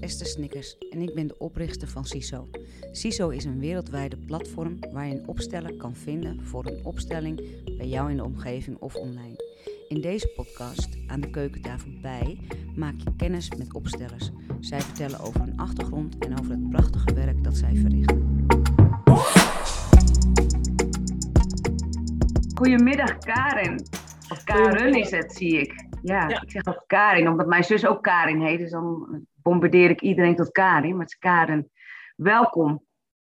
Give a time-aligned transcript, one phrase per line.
[0.00, 2.48] is Esther Snickers en ik ben de oprichter van CISO.
[2.92, 7.36] CISO is een wereldwijde platform waar je een opsteller kan vinden voor een opstelling
[7.76, 9.36] bij jou in de omgeving of online.
[9.88, 12.38] In deze podcast, aan de keukentafel bij,
[12.76, 14.30] maak je kennis met opstellers.
[14.60, 18.46] Zij vertellen over hun achtergrond en over het prachtige werk dat zij verrichten.
[22.54, 23.86] Goedemiddag Karin.
[24.28, 25.86] Of Karen is het, zie ik.
[26.02, 28.58] Ja, ik zeg ook Karin, omdat mijn zus ook Karin heet.
[28.58, 30.90] Dus dan bombardeer ik iedereen tot Karin.
[30.90, 31.70] Maar het is Karen.
[32.16, 32.84] Welkom.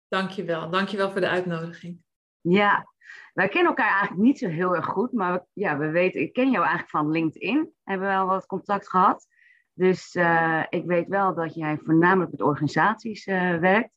[0.09, 0.71] Dankjewel.
[0.71, 1.99] Dankjewel voor de uitnodiging.
[2.41, 2.87] Ja,
[3.33, 5.13] wij kennen elkaar eigenlijk niet zo heel erg goed.
[5.13, 7.73] Maar we, ja, we weten, ik ken jou eigenlijk van LinkedIn.
[7.85, 9.27] Hebben we wel wat contact gehad.
[9.73, 13.91] Dus uh, ik weet wel dat jij voornamelijk met organisaties uh, werkt.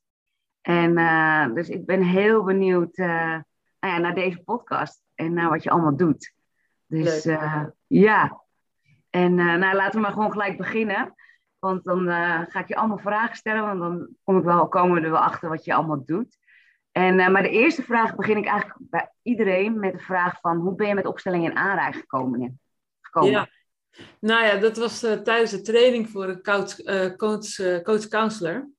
[0.61, 3.43] En uh, dus ik ben heel benieuwd nou
[3.79, 6.33] ja, naar deze podcast en naar wat je allemaal doet.
[6.87, 7.23] Dus
[7.87, 8.41] ja,
[9.09, 11.13] en nou, laten we maar gewoon gelijk beginnen.
[11.65, 13.65] Want dan uh, ga ik je allemaal vragen stellen.
[13.65, 16.37] Want dan kom ik wel, komen we er wel achter wat je allemaal doet.
[16.91, 20.57] En, uh, maar de eerste vraag begin ik eigenlijk bij iedereen met de vraag van...
[20.57, 22.59] hoe ben je met opstellingen in aanraking gekomen?
[23.01, 23.31] gekomen?
[23.31, 23.49] Ja,
[24.19, 26.75] nou ja, dat was tijdens de training voor een coach,
[27.15, 28.69] coach, coach counselor.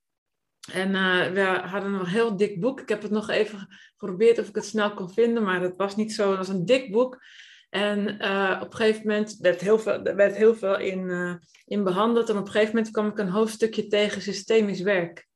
[0.72, 0.92] En
[1.32, 2.80] we hadden een heel dik boek.
[2.80, 5.96] Ik heb het nog even geprobeerd of ik het snel kon vinden, maar het was
[5.96, 6.28] niet zo.
[6.28, 7.18] Het was een dik boek.
[7.68, 11.84] En uh, op een gegeven moment werd heel veel, werd heel veel in, uh, in
[11.84, 12.28] behandeld.
[12.28, 15.26] En op een gegeven moment kwam ik een hoofdstukje tegen systemisch werk.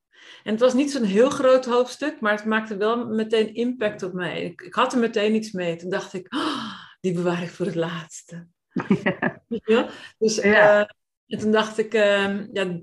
[0.43, 4.13] En het was niet zo'n heel groot hoofdstuk, maar het maakte wel meteen impact op
[4.13, 4.43] mij.
[4.43, 5.77] Ik, ik had er meteen iets mee.
[5.77, 8.47] Toen dacht ik, oh, die bewaar ik voor het laatste.
[9.65, 9.89] Ja.
[10.19, 10.81] Dus ja.
[10.81, 10.87] Uh,
[11.27, 12.81] en toen dacht ik, ehm, ja,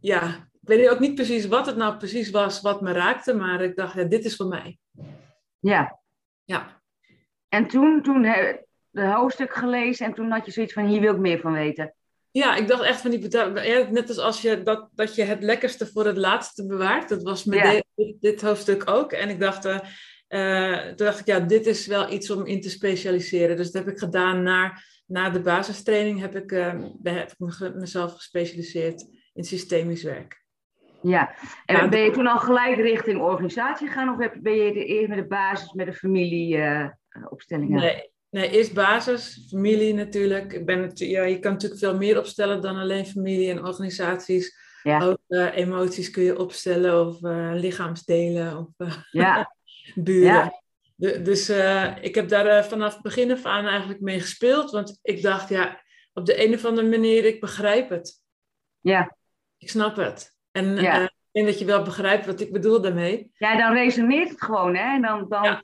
[0.00, 3.60] ja, ik weet ook niet precies wat het nou precies was wat me raakte, maar
[3.60, 4.78] ik dacht, ja, dit is voor mij.
[5.58, 6.00] Ja.
[6.44, 6.82] Ja.
[7.48, 8.24] En toen, toen
[8.96, 11.94] de hoofdstuk gelezen en toen had je zoiets van, hier wil ik meer van weten.
[12.30, 15.42] Ja, ik dacht echt van die ja, net als als je dat, dat je het
[15.42, 17.08] lekkerste voor het laatste bewaart.
[17.08, 17.82] Dat was met ja.
[17.94, 19.12] dit, dit, hoofdstuk ook.
[19.12, 19.78] En ik dacht, uh,
[20.28, 23.56] uh, toen dacht ik, ja, dit is wel iets om in te specialiseren.
[23.56, 24.72] Dus dat heb ik gedaan na,
[25.06, 26.20] na de basistraining.
[26.20, 30.44] Heb ik, uh, heb ik mezelf gespecialiseerd in systemisch werk.
[31.02, 31.34] Ja,
[31.64, 34.08] en ben je toen al gelijk richting organisatie gegaan?
[34.08, 37.80] Of ben je eerst met de basis, met de familieopstellingen?
[37.80, 40.52] nee, Nee, eerst basis, familie natuurlijk.
[40.52, 44.64] Ik ben het, ja, je kan natuurlijk veel meer opstellen dan alleen familie en organisaties.
[44.82, 45.02] Ja.
[45.02, 49.54] Ook uh, emoties kun je opstellen of uh, lichaamsdelen of uh, ja.
[49.94, 50.32] buren.
[50.32, 50.62] Ja.
[50.94, 51.48] De, dus
[52.00, 54.70] ik heb daar vanaf het begin af aan eigenlijk mee gespeeld.
[54.70, 55.80] Want ik dacht, ja,
[56.12, 58.22] op de een of andere manier, ik begrijp het.
[58.80, 59.16] Ja.
[59.58, 60.36] Ik snap het.
[60.50, 61.00] En ja.
[61.02, 63.30] ik denk dat je wel begrijpt wat ik bedoel daarmee.
[63.34, 64.94] Ja, dan resoneert het gewoon, hè?
[64.94, 65.62] En dan, dan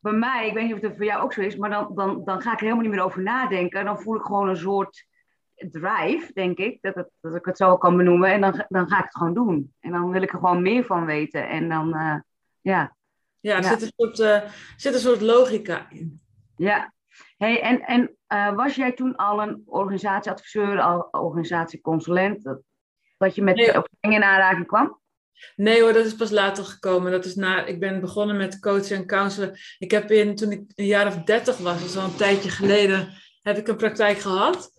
[0.00, 2.24] bij mij, ik weet niet of het voor jou ook zo is, maar dan, dan,
[2.24, 3.84] dan ga ik er helemaal niet meer over nadenken.
[3.84, 5.06] Dan voel ik gewoon een soort
[5.54, 8.30] drive, denk ik, dat, het, dat ik het zo kan benoemen.
[8.30, 9.74] En dan, dan ga ik het gewoon doen.
[9.80, 11.48] En dan wil ik er gewoon meer van weten.
[11.48, 12.16] En dan, uh,
[12.60, 12.96] ja.
[13.40, 13.68] Ja, er ja.
[13.68, 16.20] Zit, een soort, uh, zit een soort logica in.
[16.56, 16.92] Ja.
[17.36, 22.60] Hey, en en uh, was jij toen al een organisatieadviseur, al organisatieconsulent, dat,
[23.18, 23.72] dat je met nee.
[24.00, 25.00] dingen in aanraking kwam?
[25.56, 27.12] Nee hoor, dat is pas later gekomen.
[27.12, 29.58] Dat is na, ik ben begonnen met coachen en counselen.
[29.78, 33.08] Ik heb in, toen ik een jaar of dertig was, dus al een tijdje geleden,
[33.42, 34.70] heb ik een praktijk gehad.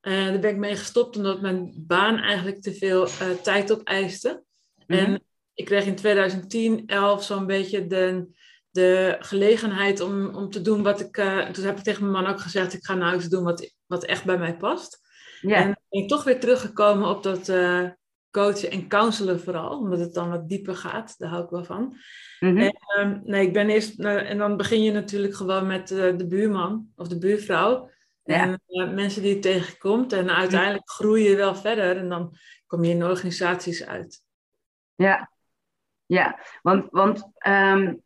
[0.00, 4.42] En daar ben ik mee gestopt omdat mijn baan eigenlijk te veel uh, tijd opeiste.
[4.86, 5.04] Mm-hmm.
[5.04, 5.22] En
[5.54, 8.28] ik kreeg in 2010, 11 zo'n beetje de,
[8.70, 11.16] de gelegenheid om, om te doen wat ik...
[11.16, 13.72] Uh, toen heb ik tegen mijn man ook gezegd, ik ga nou iets doen wat,
[13.86, 15.00] wat echt bij mij past.
[15.40, 15.60] Yeah.
[15.60, 17.48] En ben ik toch weer teruggekomen op dat...
[18.30, 21.18] Coachen en counselen vooral, omdat het dan wat dieper gaat.
[21.18, 21.96] Daar hou ik wel van.
[22.40, 22.58] Mm-hmm.
[22.58, 26.16] en, um, nee, ik ben eerst, uh, en dan begin je natuurlijk gewoon met uh,
[26.16, 27.90] de buurman of de buurvrouw.
[28.22, 28.42] Ja.
[28.42, 30.12] En uh, mensen die je tegenkomt.
[30.12, 34.22] En uiteindelijk groei je wel verder en dan kom je in organisaties uit.
[34.94, 35.30] Ja,
[36.06, 36.38] ja.
[36.62, 38.02] want, want um,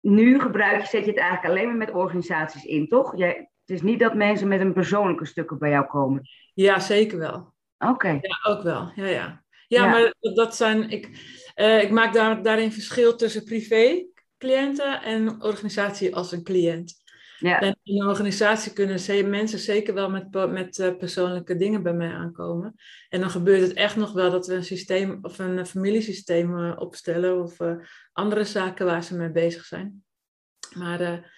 [0.00, 3.16] nu gebruik je, zet je het eigenlijk alleen maar met organisaties in, toch?
[3.16, 6.22] Jij, het is niet dat mensen met een persoonlijke stukken bij jou komen.
[6.54, 7.54] Ja, zeker wel.
[7.88, 8.08] Oké.
[8.08, 8.92] Ja, ook wel.
[8.94, 9.44] Ja, ja.
[9.68, 10.90] ja, maar dat zijn.
[10.90, 11.08] Ik,
[11.56, 17.00] uh, ik maak daar, daarin verschil tussen privé-cliënten en organisatie als een cliënt.
[17.38, 17.60] Ja.
[17.60, 22.12] En in een organisatie kunnen mensen zeker wel met, met uh, persoonlijke dingen bij mij
[22.12, 22.74] aankomen.
[23.08, 26.72] En dan gebeurt het echt nog wel dat we een systeem of een familiesysteem uh,
[26.76, 27.56] opstellen of
[28.12, 30.04] andere zaken waar ze mee bezig zijn.
[30.74, 31.30] Maar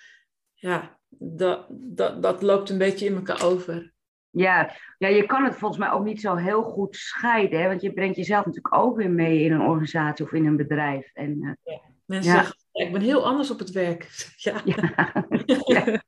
[0.55, 3.94] ja, dat, dat, dat loopt een beetje in elkaar over.
[4.35, 7.61] Ja, ja, je kan het volgens mij ook niet zo heel goed scheiden.
[7.61, 7.69] Hè?
[7.69, 11.11] Want je brengt jezelf natuurlijk ook weer mee in een organisatie of in een bedrijf.
[11.13, 11.81] En, uh, ja.
[12.05, 12.39] Mensen ja.
[12.39, 14.09] zeggen, ik ben heel anders op het werk.
[14.37, 15.27] Ja, ja.
[15.75, 16.01] ja.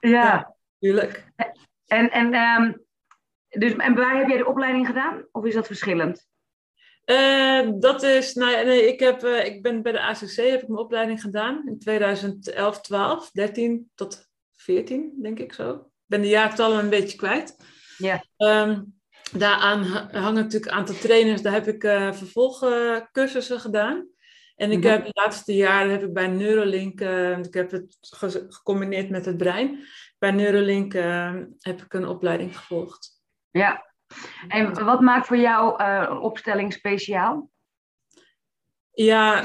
[0.00, 0.54] ja.
[0.78, 1.32] tuurlijk.
[1.86, 2.84] En, en um,
[3.48, 5.26] Dus, en waar heb jij de opleiding gedaan?
[5.32, 6.26] Of is dat verschillend?
[7.06, 10.68] Uh, dat is, nou nee, ik, heb, uh, ik ben bij de ACC, heb ik
[10.68, 15.91] mijn opleiding gedaan in 2011, 12, 13 tot 14, denk ik zo.
[16.12, 17.56] Ik ben de jaartallen een beetje kwijt.
[17.98, 18.24] Ja.
[18.36, 19.00] Um,
[19.32, 21.42] daaraan hangen natuurlijk een aantal trainers.
[21.42, 24.08] Daar heb ik uh, vervolgcursussen gedaan.
[24.56, 27.00] En ik heb de laatste jaren heb ik bij Neuralink,
[27.46, 27.96] ik heb het
[28.48, 29.86] gecombineerd met het brein.
[30.18, 30.92] Bij Neuralink
[31.58, 33.10] heb ik een opleiding gevolgd.
[33.50, 33.94] Ja,
[34.48, 37.50] en wat maakt voor jou een opstelling speciaal?
[38.90, 39.44] Ja,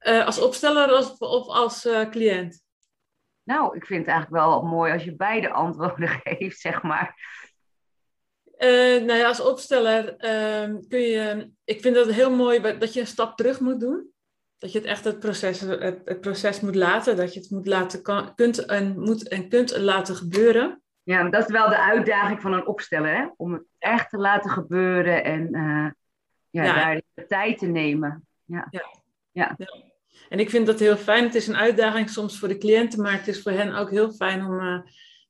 [0.00, 2.68] als opsteller of, of als cliënt?
[3.50, 7.14] Nou, ik vind het eigenlijk wel mooi als je beide antwoorden geeft, zeg maar.
[8.58, 11.50] nou ja, als opsteller ehm, kun je...
[11.64, 14.10] Ik vind het heel mooi dat je een stap terug moet doen.
[14.58, 17.16] Dat je het echt het proces, het, het proces moet laten.
[17.16, 20.82] Dat je het moet laten, kan, kunt, en, moet en kunt laten gebeuren.
[21.02, 23.28] Ja, dat is wel de uitdaging van een opsteller, hè?
[23.36, 25.90] om het echt te laten gebeuren en uh,
[26.50, 28.26] ja, ja, daar de tijd te nemen.
[28.44, 28.66] Ja.
[28.70, 28.84] Ja.
[29.32, 29.56] ja.
[30.30, 31.24] En ik vind dat heel fijn.
[31.24, 34.12] Het is een uitdaging soms voor de cliënten, maar het is voor hen ook heel
[34.12, 34.78] fijn om uh,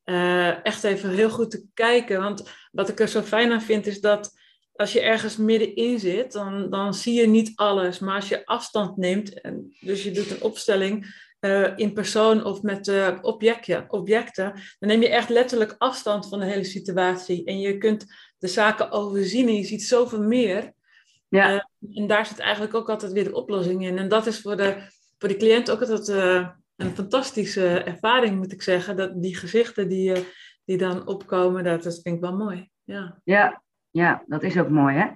[0.05, 2.21] uh, echt even heel goed te kijken.
[2.21, 4.39] Want wat ik er zo fijn aan vind, is dat
[4.73, 7.99] als je ergens middenin zit, dan, dan zie je niet alles.
[7.99, 12.63] Maar als je afstand neemt, en dus je doet een opstelling uh, in persoon of
[12.63, 12.93] met
[13.23, 17.45] objectje, objecten, dan neem je echt letterlijk afstand van de hele situatie.
[17.45, 18.07] En je kunt
[18.39, 20.73] de zaken overzien en je ziet zoveel meer.
[21.31, 21.53] Ja.
[21.53, 21.61] Uh,
[22.01, 23.99] en daar zit eigenlijk ook altijd weer de oplossing in.
[23.99, 24.77] En dat is voor de,
[25.19, 26.09] voor de cliënt ook altijd
[26.77, 28.97] een fantastische ervaring, moet ik zeggen.
[28.97, 30.27] Dat die gezichten die,
[30.65, 32.71] die dan opkomen, dat, dat vind ik wel mooi.
[32.85, 33.21] Ja.
[33.25, 35.07] Ja, ja, dat is ook mooi, hè?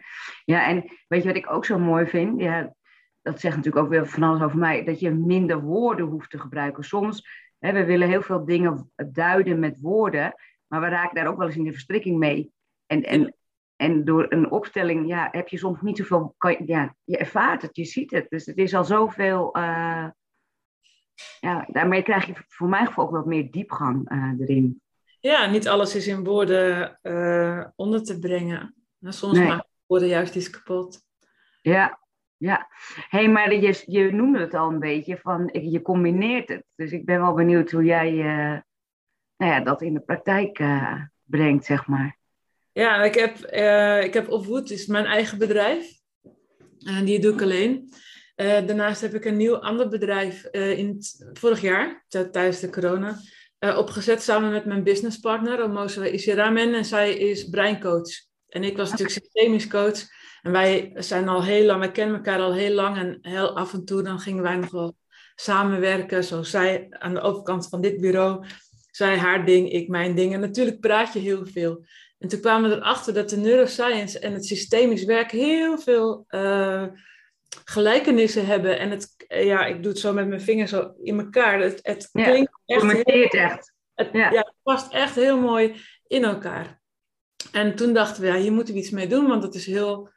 [0.44, 2.40] Ja, en weet je wat ik ook zo mooi vind?
[2.40, 2.74] Ja,
[3.22, 6.38] dat zegt natuurlijk ook weer van alles over mij, dat je minder woorden hoeft te
[6.38, 6.84] gebruiken.
[6.84, 7.28] Soms,
[7.58, 10.34] hè, we willen heel veel dingen duiden met woorden,
[10.66, 12.52] maar we raken daar ook wel eens in de verstrikking mee.
[12.86, 13.34] En, en,
[13.76, 17.76] en door een opstelling ja, heb je soms niet zoveel, kan, ja, je ervaart het,
[17.76, 18.26] je ziet het.
[18.28, 20.08] Dus het is al zoveel, uh,
[21.40, 24.82] ja, daarmee krijg je voor mijn gevoel ook wat meer diepgang uh, erin.
[25.20, 28.74] Ja, niet alles is in woorden uh, onder te brengen.
[29.00, 29.48] Soms nee.
[29.48, 31.02] maken woorden juist iets kapot.
[31.62, 32.00] Ja,
[32.36, 32.68] ja,
[33.08, 36.64] hey, maar je, je noemde het al een beetje, van je combineert het.
[36.74, 38.12] Dus ik ben wel benieuwd hoe jij
[39.36, 40.62] nou ja, dat in de praktijk
[41.22, 42.18] brengt, zeg maar.
[42.74, 44.28] Ja, ik heb, uh, ik heb
[44.64, 45.92] is mijn eigen bedrijf.
[46.78, 47.92] En die doe ik alleen.
[48.36, 50.98] daarnaast heb ik een nieuw ander bedrijf in
[51.32, 53.20] vorig jaar, tijdens de corona,
[53.58, 56.74] opgezet samen met mijn businesspartner, Omosa Isiramen.
[56.74, 58.10] En zij is breincoach.
[58.48, 60.00] En ik was natuurlijk systemisch coach.
[60.42, 63.72] En wij zijn al heel lang, wij kennen elkaar al heel lang en heel af
[63.72, 64.96] en toe dan gingen wij nog wel
[65.34, 66.24] samenwerken.
[66.24, 68.46] Zoals zij aan de overkant van dit bureau,
[68.90, 70.32] zij haar ding, ik mijn ding.
[70.32, 71.84] En natuurlijk praat je heel veel.
[72.18, 76.86] En toen kwamen we erachter dat de neuroscience en het systemisch werk heel veel uh,
[77.64, 78.78] gelijkenissen hebben.
[78.78, 81.60] En het, ja, ik doe het zo met mijn vingers zo in elkaar.
[81.60, 83.72] Het, het klinkt echt, heel, echt.
[83.94, 84.30] Het, ja.
[84.30, 85.74] ja, het past echt heel mooi
[86.06, 86.80] in elkaar.
[87.52, 90.12] En toen dachten we, ja, hier moeten we iets mee doen, want het is heel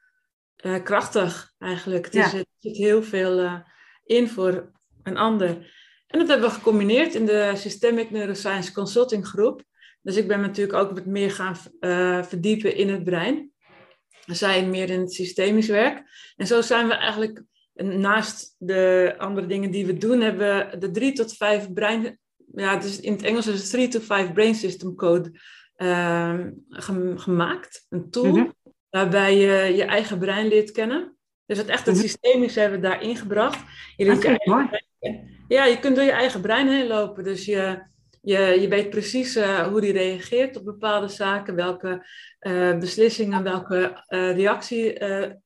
[0.66, 2.06] uh, krachtig eigenlijk.
[2.06, 3.60] Het, is, het zit heel veel uh,
[4.04, 4.72] in voor
[5.04, 5.76] een ander.
[6.08, 9.64] En dat hebben we gecombineerd in de Systemic Neuroscience Consulting Groep.
[10.08, 13.52] Dus ik ben natuurlijk ook wat meer gaan uh, verdiepen in het brein.
[14.26, 16.04] Zij meer in het systemisch werk.
[16.36, 20.92] En zo zijn we eigenlijk, naast de andere dingen die we doen, hebben we de
[20.92, 22.20] drie tot vijf brein...
[22.56, 25.32] Ja, is, in het Engels is het 3 to 5 Brain System Code
[27.16, 27.86] gemaakt.
[27.90, 28.26] Een tool.
[28.26, 28.56] Mm -hmm
[28.90, 31.18] waarbij je je eigen brein leert kennen.
[31.46, 32.04] Dus het echt het mhm.
[32.04, 33.64] systemische hebben we daarin gebracht.
[33.96, 34.86] Je leert okay, je eigen
[35.48, 37.24] ja, je kunt door je eigen brein heen lopen.
[37.24, 37.82] Dus je,
[38.28, 42.08] je, je weet precies uh, hoe die reageert op bepaalde zaken, welke
[42.40, 45.00] uh, beslissingen, welke uh, reactie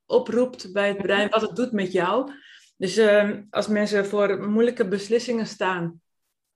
[0.06, 2.32] oproept bij het brein, wat het doet met jou.
[2.78, 6.02] Dus ehm, als mensen voor moeilijke beslissingen staan,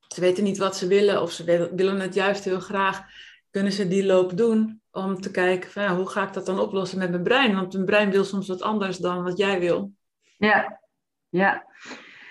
[0.07, 3.01] ze weten niet wat ze willen of ze willen het juist heel graag,
[3.49, 6.97] kunnen ze die loop doen om te kijken van, hoe ga ik dat dan oplossen
[6.97, 7.55] met mijn brein?
[7.55, 9.91] Want mijn brein wil soms wat anders dan wat jij wil.
[10.37, 10.81] Ja,
[11.29, 11.65] ja.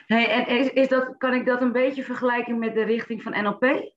[0.07, 3.43] Hey, en is, is dat, kan ik dat een beetje vergelijken met de richting van
[3.43, 3.93] NLP?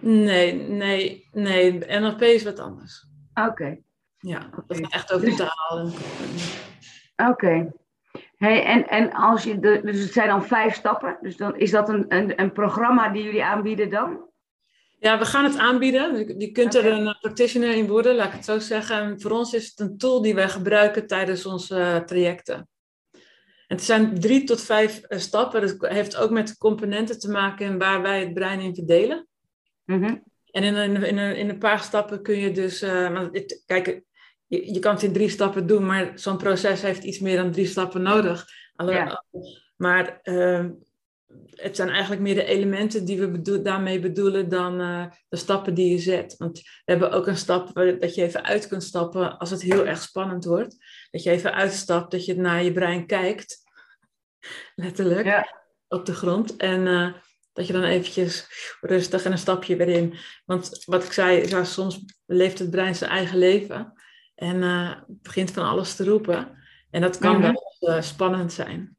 [0.00, 1.72] Nee, nee, nee.
[1.72, 3.06] NLP is wat anders.
[3.34, 3.78] Oké.
[4.18, 5.90] Ja, dat is echt over taal.
[7.16, 7.30] Oké.
[7.30, 7.72] Okay.
[8.36, 11.18] Hey, en, en als je de, dus het zijn dan vijf stappen.
[11.20, 14.28] Dus dan is dat een, een, een programma die jullie aanbieden dan?
[14.98, 16.38] Ja, we gaan het aanbieden.
[16.38, 18.96] Je kunt er een practitioner in worden, laat ik het zo zeggen.
[18.96, 22.68] En voor ons is het een tool die wij gebruiken tijdens onze uh, trajecten.
[23.70, 25.60] En het zijn drie tot vijf uh, stappen.
[25.60, 29.26] Dat heeft ook met componenten te maken waar wij het brein in verdelen.
[29.84, 30.22] Mm -hmm.
[30.50, 33.26] En in een, in, een, in een paar stappen kun je dus, uh,
[33.66, 34.02] kijk,
[34.46, 37.52] je, je kan het in drie stappen doen, maar zo'n proces heeft iets meer dan
[37.52, 38.46] drie stappen nodig.
[38.76, 39.24] Ja.
[39.76, 40.64] Maar uh,
[41.50, 45.90] het zijn eigenlijk meer de elementen die we daarmee bedoelen dan uh, de stappen die
[45.90, 46.34] je zet.
[46.36, 49.86] Want we hebben ook een stap dat je even uit kunt stappen als het heel
[49.86, 50.76] erg spannend wordt.
[51.10, 53.59] Dat je even uitstapt, dat je naar je brein kijkt,
[54.74, 55.62] letterlijk, ja.
[55.88, 56.56] op de grond.
[56.56, 57.12] En uh,
[57.52, 58.48] dat je dan eventjes
[58.80, 60.14] rustig en een stapje weer in.
[60.44, 63.92] Want wat ik zei, ja, soms leeft het brein zijn eigen leven
[64.34, 66.58] en uh, begint van alles te roepen.
[66.90, 68.96] En dat kan mm wel spannend zijn.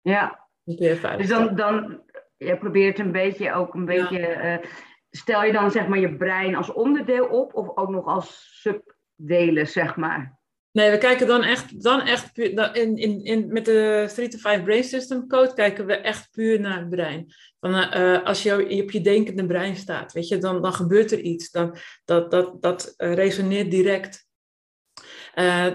[0.00, 2.02] Ja, dus dan, dan
[2.36, 4.18] je probeert een beetje ook een beetje.
[4.62, 4.70] Uh,
[5.10, 9.66] stel je dan zeg maar je brein als onderdeel op of ook nog als subdelen,
[9.66, 10.39] zeg maar?
[10.72, 14.62] Nee, we kijken dan echt, dan echt in, in, in, met de 3 to 5
[14.62, 17.34] Brain System Code kijken we echt puur naar het brein.
[17.60, 21.20] Van, uh, als je op je denkende brein staat, weet je, dan, dan gebeurt er
[21.20, 21.50] iets.
[21.50, 24.28] Dan, dat dat, dat resoneert direct.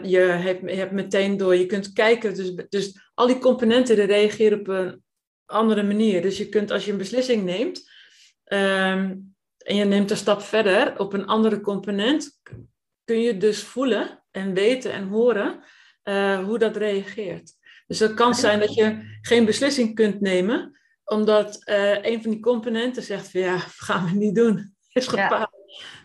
[0.01, 4.59] Je, hebt, je hebt meteen door, je kunt kijken, dus, dus al die componenten reageren
[4.59, 5.03] op een
[5.45, 6.21] andere manier.
[6.21, 7.91] Dus je kunt als je een beslissing neemt
[8.45, 12.41] um, en je neemt een stap verder op een andere component,
[13.03, 15.63] kun je dus voelen en weten en horen
[16.03, 17.53] uh, hoe dat reageert.
[17.87, 22.39] Dus het kan zijn dat je geen beslissing kunt nemen, omdat uh, een van die
[22.39, 24.75] componenten zegt van ja, gaan we niet doen.
[24.91, 25.31] Is gepaard.
[25.31, 25.49] Ja.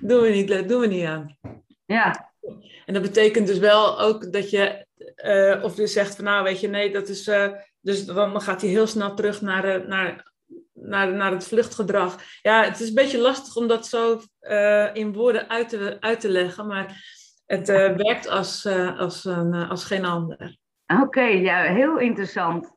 [0.01, 1.39] Doen we niet, doen we niet aan.
[1.85, 2.33] Ja,
[2.87, 4.87] en dat betekent dus wel ook dat je,
[5.25, 7.31] uh, of dus zegt van nou weet je, nee, dat is,
[7.81, 10.33] dus dan gaat hij heel snel terug naar, naar,
[10.73, 12.17] naar, naar het vluchtgedrag.
[12.43, 14.21] Ja, het is een beetje lastig om dat zo
[14.93, 17.19] in woorden uit te, uit te leggen, maar
[17.57, 18.67] het werkt als,
[18.97, 20.57] als, een, als geen ander.
[21.03, 22.73] Oké, ja, heel interessant.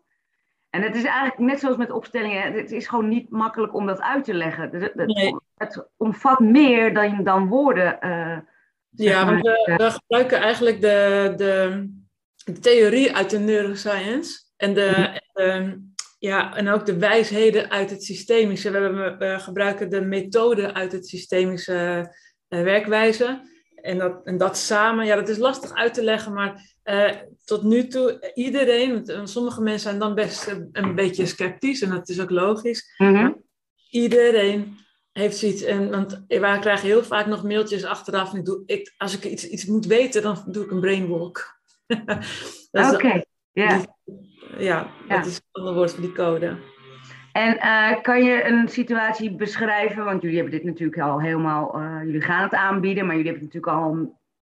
[0.70, 4.01] En het is eigenlijk net zoals met opstellingen, het is gewoon niet makkelijk om dat
[4.01, 4.70] uit te leggen.
[4.72, 7.98] Het, het, het omvat meer dan, dan woorden.
[8.89, 11.88] Ja, want we, we, gebruiken eigenlijk de, de,
[12.46, 15.77] de, theorie uit de neuroscience en, de, mhm.
[16.20, 18.72] ja, en ook de wijsheden uit het systemische.
[18.72, 22.12] We, hebben, we gebruiken de methode uit het systemische
[22.48, 23.51] werkwijze.
[23.84, 27.12] En dat, en dat samen, ja, dat is lastig uit te leggen, maar uh,
[27.46, 32.22] tot nu toe, iedereen, sommige mensen zijn dan best een beetje sceptisch en dat is
[32.22, 32.94] ook logisch.
[32.98, 33.42] Mm
[33.90, 34.78] Iedereen
[35.12, 35.62] heeft zoiets.
[35.62, 38.32] En, want wij krijgen heel vaak nog mailtjes achteraf.
[38.32, 41.62] En ik doe, ik, als ik iets, iets moet weten, dan doe ik een brainwalk.
[42.72, 43.98] Oké, ja.
[44.58, 46.58] Ja, dat is het andere woord voor die code.
[47.34, 50.06] En uh, kan je een situatie beschrijven?
[50.06, 51.82] Want jullie hebben dit natuurlijk al helemaal.
[51.82, 53.84] Uh, jullie gaan het aanbieden, maar jullie hebben het natuurlijk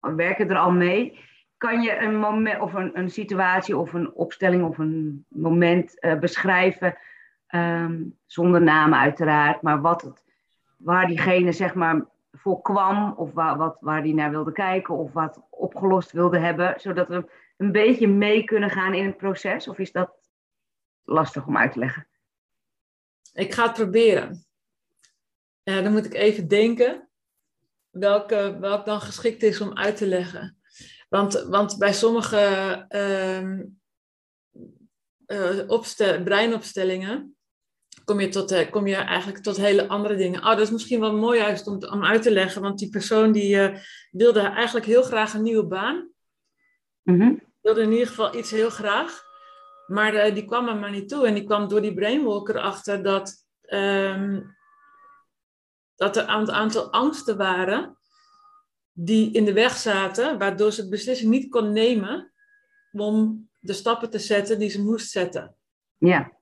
[0.01, 1.19] al, werken er al mee.
[1.57, 6.19] Kan je een moment of een, een situatie of een opstelling of een moment uh,
[6.19, 6.99] beschrijven?
[7.51, 10.25] Um, zonder namen uiteraard, maar wat het
[10.77, 15.13] waar diegene zeg maar voor kwam, of waar, wat, waar die naar wilde kijken, of
[15.13, 19.69] wat opgelost wilde hebben, zodat we een beetje mee kunnen gaan in het proces?
[19.69, 20.11] Of is dat
[21.05, 22.07] lastig om uit te leggen?
[23.33, 24.47] Ik ga het proberen.
[25.63, 27.09] Ja, dan moet ik even denken
[27.91, 30.59] welke, welk dan geschikt is om uit te leggen.
[31.09, 33.51] Want, want bij sommige uh,
[35.27, 37.37] uh, breinopstellingen
[38.05, 40.41] kom je, tot, uh, kom je eigenlijk tot hele andere dingen.
[40.41, 43.33] Oh, dat is misschien wel mooi juist om, om uit te leggen, want die persoon
[43.33, 43.79] die uh,
[44.11, 46.11] wilde eigenlijk heel graag een nieuwe baan.
[47.03, 49.26] Mm Wilde in ieder geval iets heel graag.
[49.87, 51.27] Maar uh, die kwam er maar niet toe.
[51.27, 54.57] En die kwam door die brainwalker achter dat, um,
[55.95, 57.99] dat er een aantal angsten waren
[58.93, 62.33] die in de weg zaten, waardoor ze beslissing niet kon nemen
[62.93, 65.57] om de stappen te zetten die ze moest zetten.
[65.99, 66.36] Ja.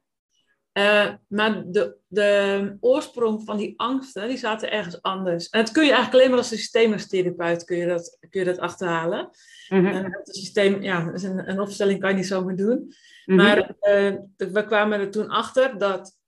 [0.78, 5.48] Uh, maar de, de oorsprong van die angsten, die zaten ergens anders.
[5.48, 8.58] En dat kun je eigenlijk alleen maar als systeemtherapeut kun je dat, kun je dat
[8.58, 9.30] achterhalen.
[9.68, 9.94] Mm -hmm.
[9.94, 12.78] uh, het systeem, ja, een, een opstelling kan je niet zomaar doen.
[12.78, 12.92] Mm
[13.24, 13.36] -hmm.
[13.36, 16.18] Maar uh, we kwamen er toen achter dat,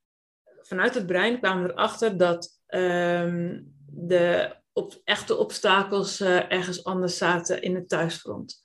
[0.60, 7.62] vanuit het brein kwamen we erachter dat um, de op, echte obstakels ergens anders zaten
[7.62, 8.64] in het thuisfront.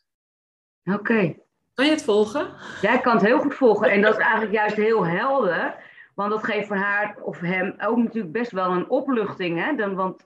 [0.84, 1.36] Oké.
[1.82, 2.48] Kan je het volgen?
[2.82, 3.92] Ja, ik kan het heel goed volgen.
[3.92, 5.76] En dat is eigenlijk juist heel helder.
[6.16, 9.64] Want dat geeft voor haar of hem ook natuurlijk best wel een opluchting.
[9.64, 9.76] Hè?
[9.76, 10.26] Dan, want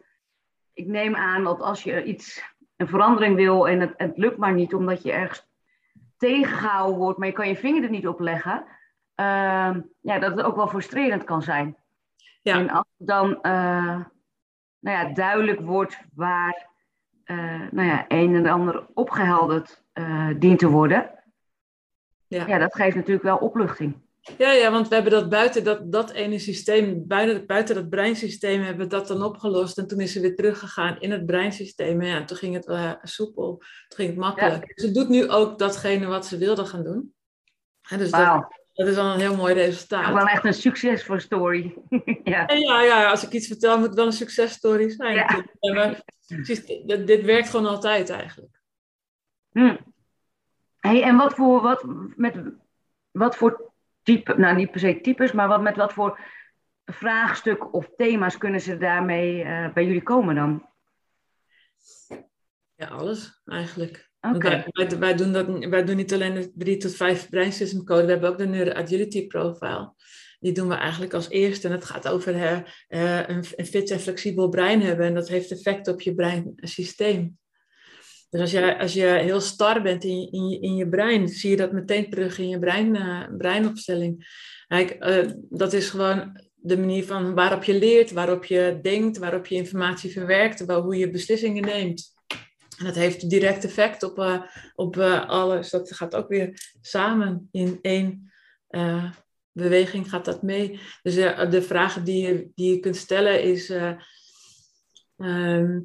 [0.74, 4.53] ik neem aan dat als je iets, een verandering wil en het, het lukt maar
[4.53, 5.47] niet omdat je ergens
[6.17, 8.65] tegengehouden wordt, maar je kan je vinger er niet op leggen.
[9.15, 11.77] Uh, ja, dat het ook wel frustrerend kan zijn.
[12.41, 12.53] Ja.
[12.53, 14.01] En als dan uh,
[14.79, 16.67] nou ja, duidelijk wordt waar
[17.25, 21.15] uh, nou ja, een en ander opgehelderd uh, dient te worden,
[22.27, 22.48] ja.
[22.48, 24.03] ja, dat geeft natuurlijk wel opluchting.
[24.38, 28.62] Ja, ja, want we hebben dat buiten dat, dat ene systeem, buiten, buiten dat breinsysteem,
[28.62, 29.77] hebben we dat dan opgelost.
[29.77, 32.01] En toen is ze weer teruggegaan in het breinsysteem.
[32.01, 34.72] En ja, toen ging het wel soepel, toen ging het makkelijk.
[34.75, 37.13] Ze doet nu ook datgene wat ze wilde gaan doen.
[37.89, 40.13] En dus dat, dat, is dan een heel mooi resultaat.
[40.13, 41.75] Wel echt een succesvol story.
[42.24, 42.51] ja.
[42.53, 42.82] ja.
[42.82, 45.15] ja, als ik iets vertel, moet het wel een successtory zijn.
[45.15, 45.46] Ja.
[45.74, 46.01] Maar,
[47.05, 48.62] dit werkt gewoon altijd eigenlijk.
[49.51, 49.75] Hm.
[50.86, 52.36] Hey, en wat voor, wat, met,
[53.12, 53.74] wat voor
[54.04, 56.20] type, nou niet per se types, maar wat, met wat voor
[56.86, 60.70] vraagstuk of thema's kunnen ze daarmee uh, bij jullie komen dan?
[62.75, 64.10] Ja, alles eigenlijk.
[64.22, 64.65] Okay.
[64.72, 68.30] Wij, wij, doen dat, wij doen niet alleen de 3 tot 5 breinsystemcode, we hebben
[68.30, 69.94] ook de Neuro Agility Profile.
[70.39, 71.68] Die doen we eigenlijk als eerste.
[71.68, 72.60] En het gaat over uh,
[73.27, 75.06] een, een fit en flexibel brein hebben.
[75.06, 77.38] En dat heeft effect op je breinsysteem.
[78.29, 81.55] Dus als je, als je heel star bent in, in, in je brein, zie je
[81.55, 84.44] dat meteen terug in je brein, uh, breinopstelling.
[84.67, 89.46] Kijk, uh, dat is gewoon de manier van waarop je leert, waarop je denkt, waarop
[89.46, 92.13] je informatie verwerkt, hoe je beslissingen neemt.
[92.77, 94.41] En dat heeft direct effect op, uh,
[94.75, 95.70] op alles.
[95.70, 98.34] Dat gaat ook weer samen in één
[99.51, 100.79] beweging gaat dat mee.
[101.01, 101.15] Dus
[101.50, 103.70] de vragen die je, die je kunt stellen is...
[103.70, 103.98] Um,
[105.17, 105.77] eh,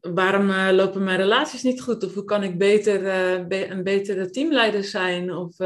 [0.00, 2.04] waarom uh, lopen mijn relaties niet goed?
[2.04, 5.34] Of hoe kan ik beter, uh, een betere teamleider zijn?
[5.34, 5.56] Of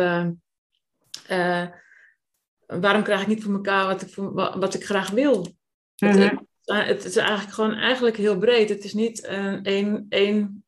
[2.67, 4.15] waarom krijg ik niet voor elkaar wat ik,
[4.61, 5.47] wat ik graag wil?
[5.97, 6.37] het, mhm.
[6.65, 8.69] het, is eigenlijk gewoon eigenlijk heel breed.
[8.69, 9.21] Het is niet
[9.63, 10.07] één.
[10.09, 10.63] één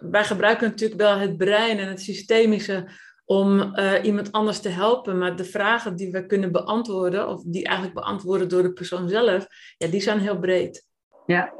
[0.00, 2.88] wij gebruiken natuurlijk wel het brein en het systemische
[3.24, 5.18] om iemand anders te helpen.
[5.18, 9.46] Maar de vragen die we kunnen beantwoorden, of die eigenlijk beantwoorden door de persoon zelf,
[9.76, 10.86] ja, die zijn heel breed.
[11.26, 11.52] Ja,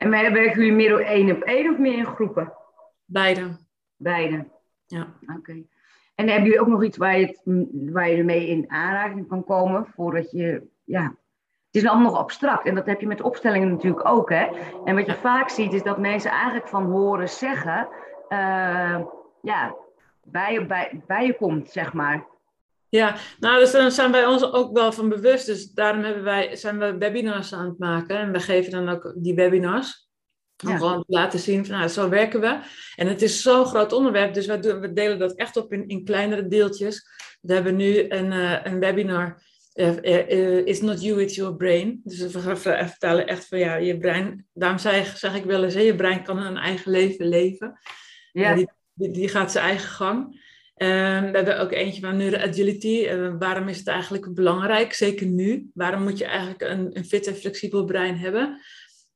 [0.00, 2.52] en werken jullie meer één op één of meer in groepen?
[3.04, 3.56] Beide.
[3.96, 4.48] Beide.
[4.86, 5.06] Ja.
[5.36, 5.62] Oké.
[6.14, 7.42] En hebben jullie ook nog iets waar je, het,
[7.92, 12.66] waar je ermee in aanraking kan komen voordat je, ja, het is allemaal nog abstract
[12.66, 14.48] en dat heb je met opstellingen natuurlijk ook, hè?
[14.84, 17.88] En wat je vaak ziet is dat mensen eigenlijk van horen zeggen,
[18.28, 19.00] uh,
[19.42, 19.74] ja,
[20.22, 22.26] bij je, bij, bij je komt, zeg maar.
[22.90, 25.46] Ja, nou, dus daar zijn wij ons ook wel van bewust.
[25.46, 28.16] Dus daarom hebben wij, zijn we webinars aan het maken.
[28.16, 30.08] En we geven dan ook die webinars.
[30.66, 32.58] Om gewoon te laten zien van, nou, zo werken we.
[32.96, 35.88] En het is zo'n groot onderwerp, dus we, doen, we delen dat echt op in,
[35.88, 37.08] in kleinere deeltjes.
[37.40, 39.42] We hebben nu een, uh, een webinar,
[39.74, 42.00] uh, It's not you, it's your brain.
[42.04, 45.94] Dus we vertellen echt van, ja, je brein, daarom zeg, zeg ik wel eens, je
[45.94, 47.78] brein kan een eigen leven leven.
[48.32, 48.54] Ja.
[48.54, 50.48] Die, die, die gaat zijn eigen gang.
[50.80, 53.08] Ehm, we hebben ook eentje van neuroagility.
[53.08, 55.70] Uh, waarom is het eigenlijk belangrijk, zeker nu?
[55.74, 58.60] Waarom moet je eigenlijk een, een fit en flexibel brein hebben?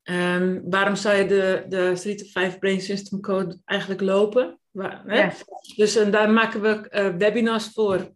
[0.03, 4.59] Um, waarom zou je de, de 3 to 5 Brain System Code eigenlijk lopen?
[4.71, 5.29] Waar, hè?
[5.77, 8.11] Dus uh, daar maken we uh, webinars voor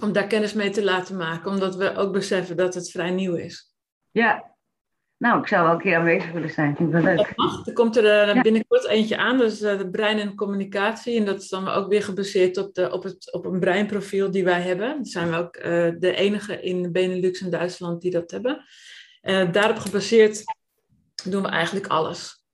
[0.00, 3.34] om daar kennis mee te laten maken, omdat we ook beseffen dat het vrij nieuw
[3.34, 3.74] is.
[4.10, 4.49] Ja,
[5.20, 6.76] nou, ik zou wel een keer aanwezig willen zijn.
[6.76, 7.32] Vind ik wel leuk.
[7.64, 11.18] Er komt er uh, binnenkort eentje aan, dus uh, de brein en communicatie.
[11.18, 14.44] En dat is dan ook weer gebaseerd op, de, op, het, op een breinprofiel die
[14.44, 15.04] wij hebben.
[15.04, 15.62] Zijn we ook uh,
[15.98, 18.64] de enige in Benelux en Duitsland die dat hebben.
[19.52, 20.42] daarop gebaseerd
[21.24, 22.44] doen we eigenlijk alles.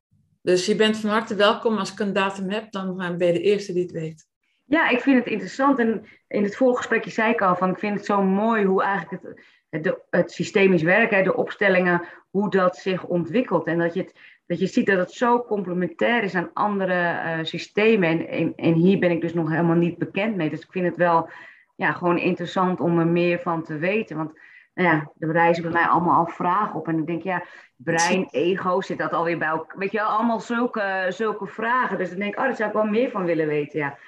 [0.43, 1.79] Dus je bent van harte welkom.
[1.79, 4.27] Als ik een datum heb, dan ben je de eerste die het weet.
[4.65, 5.79] Ja, ik vind het interessant.
[5.79, 9.23] En in het voorgesprekje zei ik al van, ik vind het zo mooi hoe eigenlijk
[9.23, 13.67] het het, systemisch werken, de opstellingen, hoe dat zich ontwikkelt.
[13.67, 14.15] En dat je, het,
[14.47, 18.29] dat je ziet dat het zo complementair is aan andere uh, systemen.
[18.29, 20.51] En, en, hier ben ik dus nog helemaal niet bekend mee.
[20.51, 21.31] Dus ik vind het wel
[21.77, 24.17] ja, gewoon interessant om er meer van te weten.
[24.17, 24.39] Want
[24.75, 26.89] nou ja, er reizen bij mij allemaal al vragen op.
[26.89, 27.45] En ik denk, ja,
[27.77, 29.79] brein, ego, zit dat alweer bij elkaar?
[29.79, 31.99] Weet je wel, allemaal zulke, zulke vragen.
[31.99, 33.79] Dus dan denk ik, oh, daar zou ik wel meer van willen weten.
[33.79, 33.99] Ja,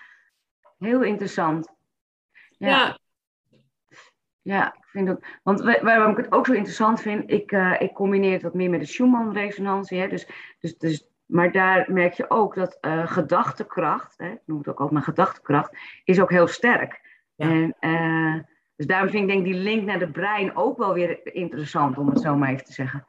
[0.79, 1.75] heel interessant.
[2.59, 2.99] ja.
[4.43, 5.25] Ja, ik vind dat.
[5.43, 8.71] Want waarom ik het ook zo interessant vind, ik, uh, ik combineer het wat meer
[8.71, 10.09] met de Schumann-resonantie.
[10.09, 10.27] Dus,
[10.61, 14.79] dus, dus, maar daar merk je ook dat uh, gedachtekracht, hè, ik noem het ook
[14.79, 17.01] altijd maar gedachtekracht, is ook heel sterk.
[17.35, 17.49] Ja.
[17.49, 18.43] En, uh,
[18.77, 22.09] dus daarom vind ik denk die link naar de brein ook wel weer interessant, om
[22.09, 23.07] het zo maar even te zeggen.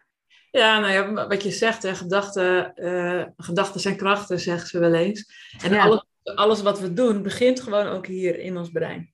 [0.51, 2.73] Ja, nou ja, wat je zegt, hè, gedachten,
[3.37, 5.31] gedachten zijn krachten, zeggen ze wel eens.
[5.63, 9.13] En alles, alles wat we doen, begint gewoon ook hier in ons brein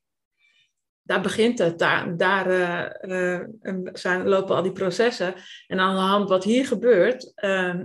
[1.05, 1.79] daar begint het.
[1.79, 2.47] Daar, daar
[3.01, 3.39] uh,
[3.93, 5.33] zijn, lopen al die processen.
[5.67, 7.75] En aan de hand wat hier gebeurt, uh,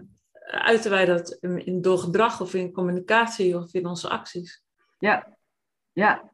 [0.44, 4.64] uiten wij dat in, door gedrag of in communicatie of in onze acties.
[4.98, 5.36] Ja,
[5.92, 6.32] ja,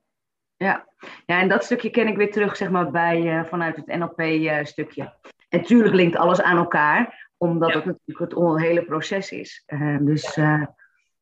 [0.57, 0.89] ja.
[1.27, 5.03] Ja, en dat stukje ken ik weer terug, zeg maar, bij, vanuit het NLP-stukje.
[5.49, 9.65] en natuurlijk linkt alles aan elkaar, omdat het natuurlijk het hele proces is.
[10.01, 10.35] dus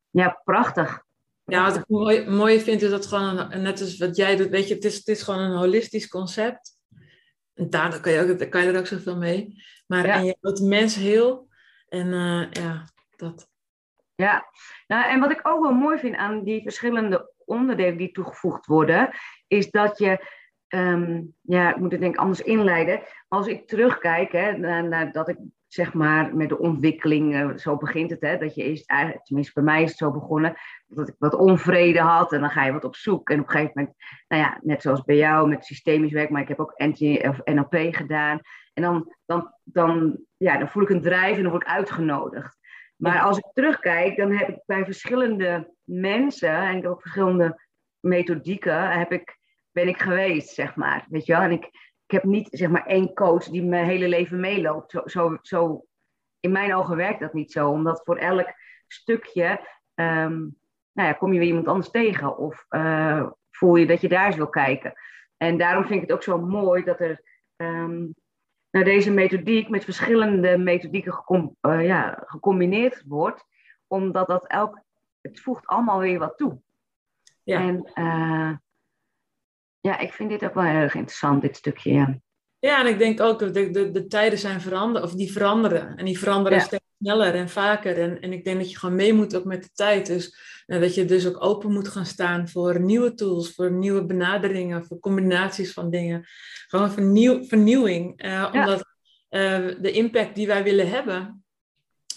[0.09, 1.04] ja, prachtig.
[1.45, 4.49] Ja, wat ik mooi, mooi vind is dat gewoon, een, net als wat jij doet,
[4.49, 6.77] weet je, het is, het is gewoon een holistisch concept.
[7.53, 9.63] En daar kan je, ook, daar kan je er ook zoveel mee.
[9.87, 11.47] Maar en je houdt mens heel.
[11.87, 12.83] En uh, ja,
[13.15, 13.47] dat.
[14.15, 14.45] Ja,
[14.87, 19.09] nou, en wat ik ook wel mooi vind aan die verschillende onderdelen die toegevoegd worden,
[19.47, 20.25] is dat je,
[20.67, 23.01] um, ja, ik moet het denk ik anders inleiden.
[23.27, 25.37] Als ik terugkijk, hè, naar, dat ik
[25.75, 29.53] zeg maar met de ontwikkeling, uh, zo begint het, hè, dat je eerst eigenlijk, tenminste
[29.53, 30.55] bij mij is het zo begonnen,
[30.87, 33.29] dat ik wat onvrede had en dan ga je wat op zoek.
[33.29, 33.95] En op een gegeven moment,
[34.27, 36.73] nou ja, net zoals bij jou met systemisch werk, maar ik heb ook
[37.45, 38.39] NLP gedaan.
[38.73, 42.57] En dan, dan, dan, ja, dan voel ik een drijf en dan word ik uitgenodigd.
[42.95, 47.61] Maar als ik terugkijk, dan heb ik bij verschillende mensen en ook verschillende
[47.99, 49.37] methodieken heb ik,
[49.71, 51.05] ben ik geweest, zeg maar.
[51.09, 51.41] Weet je wel?
[51.41, 51.69] En ik,
[52.05, 54.91] ik heb niet zeg maar één coach die mijn hele leven meeloopt.
[54.91, 55.85] Zo, zo, zo,
[56.39, 58.53] in mijn ogen werkt dat niet zo, omdat voor elk
[58.87, 59.59] stukje
[59.95, 60.57] um,
[60.91, 64.25] nou ja, kom je weer iemand anders tegen of uh, voel je dat je daar
[64.25, 64.93] eens wil kijken.
[65.37, 67.21] En daarom vind ik het ook zo mooi dat er
[67.55, 68.15] um,
[68.69, 73.45] naar deze methodiek met verschillende methodieken gecom uh, ja, gecombineerd wordt,
[73.87, 74.81] omdat dat elk,
[75.21, 76.61] het voegt allemaal weer wat toe.
[77.43, 77.59] Ja.
[77.59, 78.51] En uh,
[79.85, 81.93] ja, ik vind dit ook wel heel erg interessant, dit stukje.
[81.93, 82.19] Ja,
[82.59, 85.95] ja en ik denk ook dat de, de, de tijden zijn veranderen, of die veranderen.
[85.95, 86.63] En die veranderen ja.
[86.63, 87.97] steeds sneller en vaker.
[87.97, 90.05] En, en ik denk dat je gewoon mee moet ook met de tijd.
[90.05, 94.85] Dus dat je dus ook open moet gaan staan voor nieuwe tools, voor nieuwe benaderingen,
[94.85, 96.27] voor combinaties van dingen.
[96.67, 98.23] Gewoon vernieuw, vernieuwing.
[98.25, 98.51] Uh, ja.
[98.51, 98.79] Omdat
[99.29, 101.43] uh, de impact die wij willen hebben,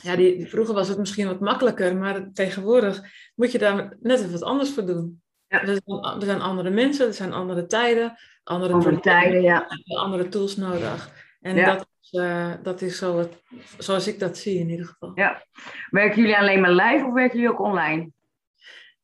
[0.02, 3.02] ja, die, vroeger was het misschien wat makkelijker, maar tegenwoordig
[3.34, 5.22] moet je daar net even wat anders voor doen.
[5.48, 5.60] Ja.
[5.60, 9.66] Er, zijn, er, zijn, andere mensen, er zijn andere tijden, andere, andere tijden, ja.
[9.84, 11.26] andere tools nodig.
[11.40, 11.74] En ja.
[11.74, 13.42] dat, is, uh, dat is zo het,
[13.78, 15.12] zoals ik dat zie in ieder geval.
[15.14, 15.42] Ja.
[15.90, 18.10] Werken jullie alleen maar live of werken jullie ook online?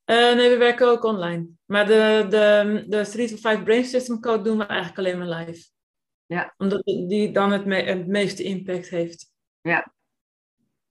[0.07, 1.47] Uh, nee, we werken ook online.
[1.65, 5.39] Maar de, de, de 3 to 5 Brain System Code doen we eigenlijk alleen maar
[5.39, 5.69] live.
[6.27, 6.55] Ja.
[6.57, 9.33] Omdat die dan het, me het meeste impact heeft.
[9.61, 9.93] Ja.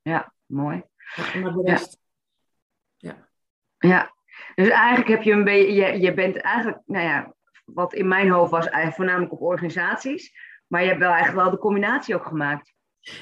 [0.02, 0.84] Ja, mooi.
[1.16, 1.98] Ja, maar de rest...
[2.98, 3.30] Ja.
[3.78, 4.12] ja.
[4.56, 5.74] Dus eigenlijk heb je een beetje...
[5.74, 10.34] Je, je bent eigenlijk, nou ja, wat in mijn hoofd was eigenlijk voornamelijk op organisaties.
[10.67, 12.74] Maar je hebt wel eigenlijk wel de combinatie ook gemaakt.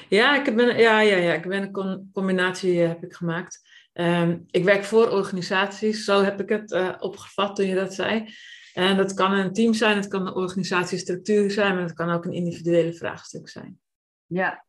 [0.08, 3.70] Ja, ik ben, ja, ja, ja, ik ben een combinatie heb ik gemaakt.
[3.92, 8.34] Um, ik werk voor organisaties, zo heb ik het uh, opgevat toen je dat zei.
[8.74, 12.24] En dat kan een team zijn, het kan een organisatiestructuur zijn, maar het kan ook
[12.24, 13.78] een individuele vraagstuk zijn.
[14.26, 14.64] Ja.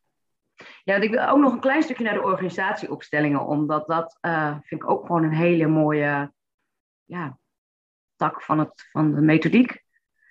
[0.83, 4.81] Ja, ik wil ook nog een klein stukje naar de organisatieopstellingen, omdat dat uh, vind
[4.81, 6.33] ik ook gewoon een hele mooie
[7.05, 7.37] ja,
[8.15, 9.83] tak van, het, van de methodiek.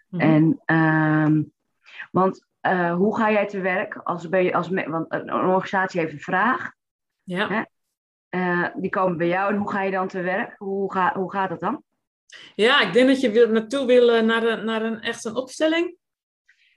[0.09, 0.61] Mm -hmm.
[0.67, 1.53] En, um,
[2.11, 6.13] want uh, hoe ga jij te werk als, ben je, als want een organisatie heeft
[6.13, 6.73] een vraag.
[7.23, 7.49] Ja.
[7.49, 7.63] Hè?
[8.39, 10.55] Uh, die komen bij jou en hoe ga je dan te werk?
[10.59, 11.83] Hoe, ga, hoe gaat dat dan?
[12.55, 15.97] Ja, ik denk dat je wil, naartoe wil naar, een, naar een, echt een opstelling.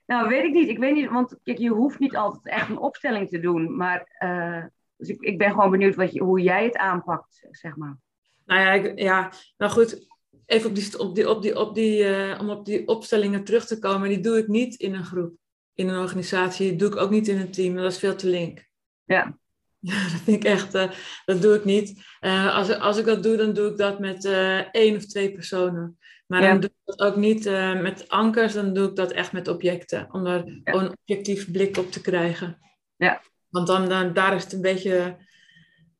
[0.05, 0.69] Nou, weet ik niet.
[0.69, 3.75] Ik weet niet, want kijk, je hoeft niet altijd echt een opstelling te doen.
[3.75, 4.63] Maar uh,
[4.97, 7.97] dus ik, ik ben gewoon benieuwd wat je, hoe jij het aanpakt, zeg maar.
[8.45, 10.07] Nou ja, ik, ja nou goed.
[10.45, 13.65] Even op die, op die, op die, op die, uh, om op die opstellingen terug
[13.65, 14.09] te komen.
[14.09, 15.35] Die doe ik niet in een groep,
[15.73, 16.69] in een organisatie.
[16.69, 17.75] Die doe ik ook niet in een team.
[17.75, 18.65] Dat is veel te link.
[19.03, 19.37] Ja.
[19.79, 20.91] Ja, dat vind ik echt, uh,
[21.25, 22.03] dat doe ik niet.
[22.21, 25.31] Uh, als, als ik dat doe, dan doe ik dat met uh, één of twee
[25.31, 25.97] personen.
[26.25, 26.47] Maar ja.
[26.49, 27.45] dan doe ik dat ook niet
[27.81, 30.07] met ankers, dan doe ik dat echt met objecten.
[30.11, 30.73] Om daar ja.
[30.73, 32.59] een objectief blik op te krijgen.
[32.95, 33.21] Ja.
[33.49, 35.17] Want dan, dan, daar is het een beetje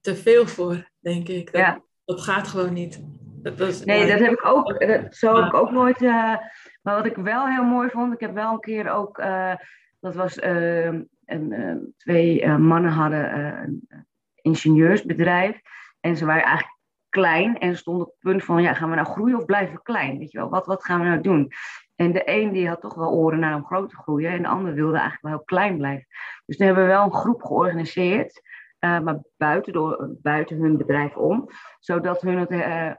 [0.02, 1.52] te veel voor, denk ik.
[1.52, 1.82] Dat, ja.
[2.06, 3.02] dat gaat gewoon niet.
[3.42, 6.00] Dat, dat is, nee, dat heb ik ook, dat, zo heb ik ook nooit...
[6.00, 9.18] maar wat ik wel heel mooi vond, ik heb wel een keer ook...
[10.00, 10.40] dat was
[11.26, 13.88] en, uh, twee uh, mannen hadden uh, een
[14.42, 15.62] ingenieursbedrijf.
[16.00, 16.75] En ze waren eigenlijk
[17.16, 19.76] klein en ze stonden op het punt van, ja, gaan we nou groeien of blijven
[19.76, 20.18] we klein?
[20.18, 21.52] Weet je wel, wat, wat gaan we nou doen?
[21.96, 24.48] En de een die had toch wel oren naar om groot te groeien en de
[24.48, 26.08] ander wilde eigenlijk wel heel klein blijven.
[26.46, 28.42] Dus toen hebben we wel een groep georganiseerd,
[28.80, 31.50] maar buiten, door, buiten hun bedrijf om,
[31.80, 32.98] zodat hun het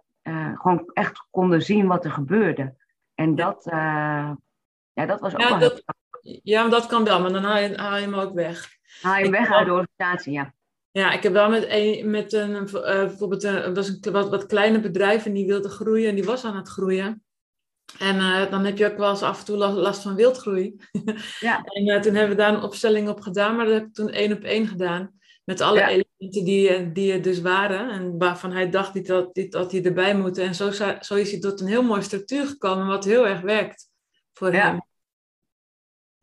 [0.61, 2.75] gewoon echt konden zien wat er gebeurde.
[3.15, 3.65] En dat,
[4.93, 5.83] ja, dat was ook ja, wel dat,
[6.43, 8.69] ja, maar dat kan wel, maar dan haal je, haal je hem ook weg.
[9.01, 10.55] Haal je hem weg uit de organisatie, ja.
[10.97, 14.47] Ja, ik heb wel met een, met een uh, bijvoorbeeld een, was een wat, wat
[14.47, 17.25] kleine bedrijf en die wilde groeien en die was aan het groeien.
[17.99, 20.77] En uh, dan heb je ook wel eens af en toe last van wildgroei.
[21.41, 21.65] Ja.
[21.65, 24.11] en uh, toen hebben we daar een opstelling op gedaan, maar dat heb ik toen
[24.11, 25.19] één op één gedaan.
[25.45, 25.89] Met alle ja.
[25.89, 29.83] elementen die, die er dus waren en waarvan hij dacht die, dat, die, dat die
[29.83, 30.45] erbij moeten.
[30.45, 33.89] En zo, zo is hij tot een heel mooie structuur gekomen, wat heel erg werkt
[34.33, 34.71] voor ja.
[34.71, 34.87] hem.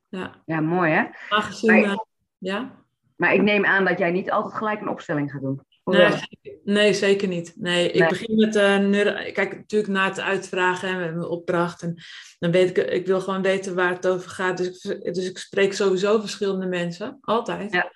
[0.07, 0.41] Ja.
[0.45, 1.05] ja, mooi hè?
[1.29, 2.05] Aangezien, maar,
[2.38, 2.83] ja?
[3.23, 5.62] Maar ik neem aan dat jij niet altijd gelijk een opstelling gaat doen.
[5.86, 6.12] Nee,
[6.63, 7.53] nee, zeker niet.
[7.55, 9.31] Nee, ik begin met uh, neuro...
[9.31, 11.81] Kijk, natuurlijk na het uitvragen en mijn opdracht.
[11.81, 11.95] En
[12.39, 14.57] dan weet ik, ik wil gewoon weten waar het over gaat.
[14.57, 17.17] Dus ik, dus ik spreek sowieso verschillende mensen.
[17.21, 17.71] Altijd.
[17.71, 17.91] Ja.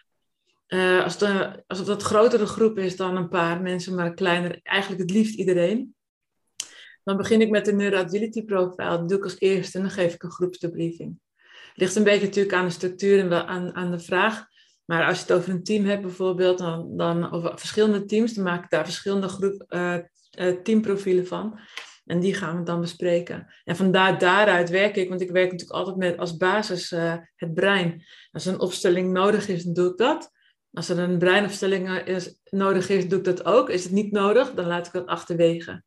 [0.68, 4.60] Uh, als, de, als het wat grotere groep is dan een paar mensen, maar kleiner,
[4.64, 5.96] eigenlijk het liefst iedereen.
[7.04, 8.90] Dan begin ik met de neuroagility profile.
[8.90, 11.20] Dat doe ik als eerste en dan geef ik een groepsdebriefing.
[11.74, 14.56] Ligt een beetje natuurlijk aan de structuur en aan, aan de vraag.
[14.88, 18.44] Maar als je het over een team hebt bijvoorbeeld, dan, dan over verschillende teams, dan
[18.44, 19.96] maak ik daar verschillende groep, uh,
[20.64, 21.60] teamprofielen van.
[22.06, 23.54] En die gaan we dan bespreken.
[23.64, 27.54] En vandaar daaruit werk ik, want ik werk natuurlijk altijd met als basis uh, het
[27.54, 28.06] brein.
[28.32, 30.32] Als er een opstelling nodig is, dan doe ik dat.
[30.72, 33.70] Als er een breinopstelling is, nodig is, doe ik dat ook.
[33.70, 35.84] Is het niet nodig, dan laat ik dat achterwege.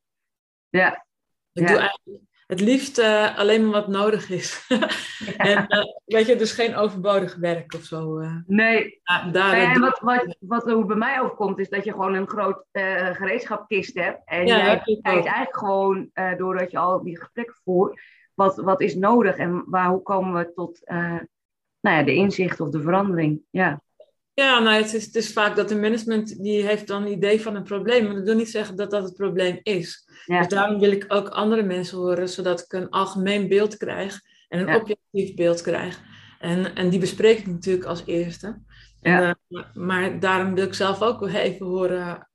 [0.68, 1.06] Ja.
[1.52, 4.66] Ik doe eigenlijk het liefst uh, alleen maar wat nodig is.
[5.36, 8.20] en uh, weet je, dus geen overbodig werk of zo.
[8.20, 8.36] Uh.
[8.46, 9.00] Nee.
[9.32, 12.28] daar, nee en wat, wat, wat er bij mij overkomt, is dat je gewoon een
[12.28, 12.64] groot
[13.12, 14.20] gereedschapkist hebt.
[14.24, 18.00] En ja, jij kijkt eigenlijk gewoon, doordat je al die gesprekken voert,
[18.34, 20.80] wat, wat is nodig en waar, hoe komen we tot
[21.80, 23.40] nou ja, de inzicht of de verandering.
[23.50, 23.80] Ja.
[24.40, 27.40] Ja, nou, het is, het is vaak dat de management die heeft dan een idee
[27.40, 30.08] van een probleem, maar dat wil niet zeggen dat dat het probleem is.
[30.26, 34.60] Dus daarom wil ik ook andere mensen horen, zodat ik een algemeen beeld krijg en
[34.60, 36.00] een objectief beeld krijg.
[36.38, 38.62] En, en die bespreek ik natuurlijk als eerste.
[39.02, 42.28] En, uh, maar daarom wil ik zelf ook even horen,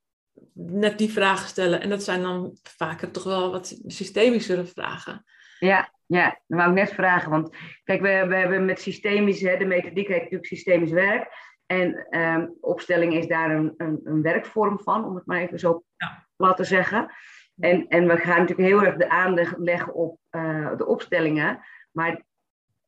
[0.53, 1.81] net die vragen stellen.
[1.81, 5.25] En dat zijn dan vaker toch wel wat systemischere vragen.
[5.59, 7.31] Ja, ja, dat wou ik net vragen.
[7.31, 11.44] Want kijk, we, we hebben met systemisch, hè, de methodiek heet natuurlijk systemisch werk.
[11.65, 15.83] En um, opstelling is daar een, een, een, werkvorm van, om het maar even zo
[15.97, 16.25] ja.
[16.35, 17.11] plat te zeggen.
[17.59, 21.59] En, en we gaan natuurlijk heel erg de aandacht leggen op uh, de opstellingen.
[21.91, 22.23] Maar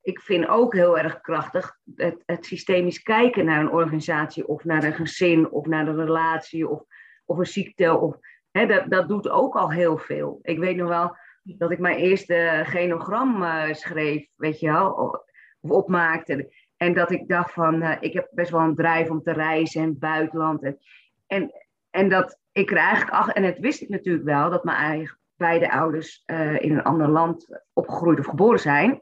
[0.01, 4.83] ik vind ook heel erg krachtig het, het, systemisch kijken naar een organisatie of naar
[4.83, 6.83] een gezin of naar een relatie of,
[7.25, 7.97] of een ziekte.
[7.97, 8.15] Of,
[8.51, 10.39] hè, dat, dat doet ook al heel veel.
[10.41, 15.21] Ik weet nog wel dat ik mijn eerste genogram uh, schreef, weet je wel, of,
[15.59, 16.53] of opmaakte.
[16.77, 19.83] En dat ik dacht van, uh, ik heb best wel een drijf om te reizen
[19.83, 20.63] het buitenland.
[20.63, 20.79] En,
[21.27, 21.51] en,
[21.89, 25.19] en dat ik er eigenlijk achter, en het wist ik natuurlijk wel, dat mijn eigen
[25.35, 29.01] beide ouders uh, in een ander land opgegroeid of geboren zijn.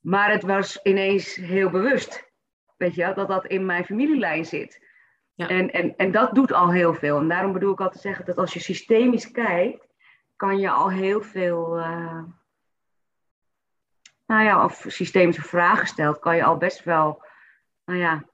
[0.00, 2.32] Maar het was ineens heel bewust,
[2.76, 4.84] weet je, dat dat in mijn familielijn zit.
[5.34, 5.48] Ja.
[5.48, 7.18] En, en, en dat doet al heel veel.
[7.18, 9.86] En daarom bedoel ik altijd zeggen dat als je systemisch kijkt,
[10.36, 11.78] kan je al heel veel.
[11.78, 12.22] Uh,
[14.26, 17.24] nou ja, of systemische vragen stelt, kan je al best wel,
[17.84, 18.24] nou ja,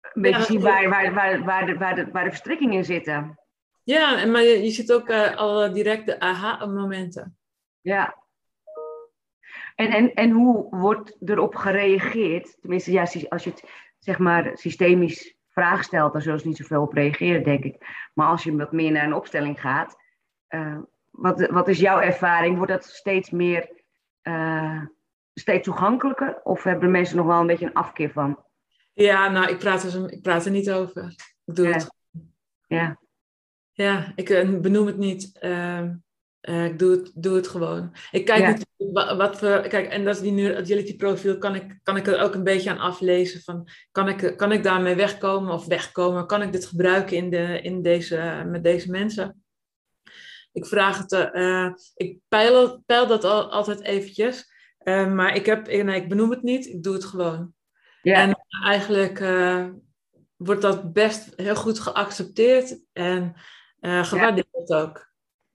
[0.00, 3.38] een beetje zien waar, waar, waar, waar, de, waar, de, waar de verstrikkingen in zitten.
[3.82, 7.38] Ja, maar je, je ziet ook uh, al direct de aha-momenten.
[7.80, 8.18] Ja.
[9.74, 12.60] En, en, en hoe wordt erop gereageerd?
[12.60, 16.82] Tenminste, ja, als je het zeg maar systemisch vraag stelt, dan zullen ze niet zoveel
[16.82, 18.08] op reageren, denk ik.
[18.14, 19.96] Maar als je wat meer naar een opstelling gaat,
[20.48, 20.78] uh,
[21.10, 22.56] wat, wat is jouw ervaring?
[22.56, 23.79] Wordt dat steeds meer
[24.30, 24.82] uh,
[25.34, 26.40] steeds toegankelijker?
[26.42, 28.44] Of hebben mensen nog wel een beetje een afkeer van?
[28.92, 31.14] Ja, nou, ik praat er, ik praat er niet over.
[31.44, 31.90] Ik doe het.
[32.66, 33.00] Ja.
[33.72, 35.38] Ja, ik uh, benoem het niet.
[35.40, 35.84] Uh,
[36.40, 37.94] ik doe het, doe het gewoon.
[38.10, 38.56] Ik kijk ja.
[38.92, 42.06] wat, wat voor, kijk, en dat is die nu agility profiel, kan ik, kan ik
[42.06, 46.26] er ook een beetje aan aflezen van, kan ik, kan ik daarmee wegkomen of wegkomen?
[46.26, 49.39] Kan ik dit gebruiken in de, in deze, met deze mensen?
[50.52, 54.52] Ik vraag het, uh, ik peil, peil dat al, altijd eventjes.
[54.82, 57.52] Uh, maar ik, heb, nee, ik benoem het niet, ik doe het gewoon.
[58.02, 58.14] Ja.
[58.14, 59.66] En eigenlijk uh,
[60.36, 63.34] wordt dat best heel goed geaccepteerd en
[63.80, 64.80] gewaardeerd ja.
[64.80, 65.10] ook.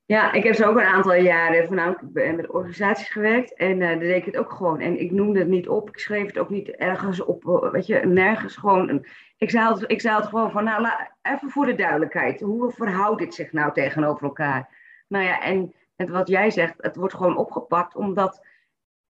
[0.08, 3.54] Ja, ik heb zo ook een aantal jaren voornamelijk met organisaties gewerkt.
[3.54, 4.80] En uh, daar deed ik het ook gewoon.
[4.80, 5.90] En ik noemde het niet op.
[5.90, 7.70] Ik schreef het ook niet ergens op.
[7.72, 9.06] Weet je, nergens gewoon.
[9.38, 10.88] Ik zei het, ik zei het gewoon van, nou,
[11.22, 12.42] even voor de duidelijkheid.
[12.42, 14.75] Hoe verhoudt dit zich nou tegenover elkaar?
[15.08, 18.46] Nou ja, en, en wat jij zegt, het wordt gewoon opgepakt omdat,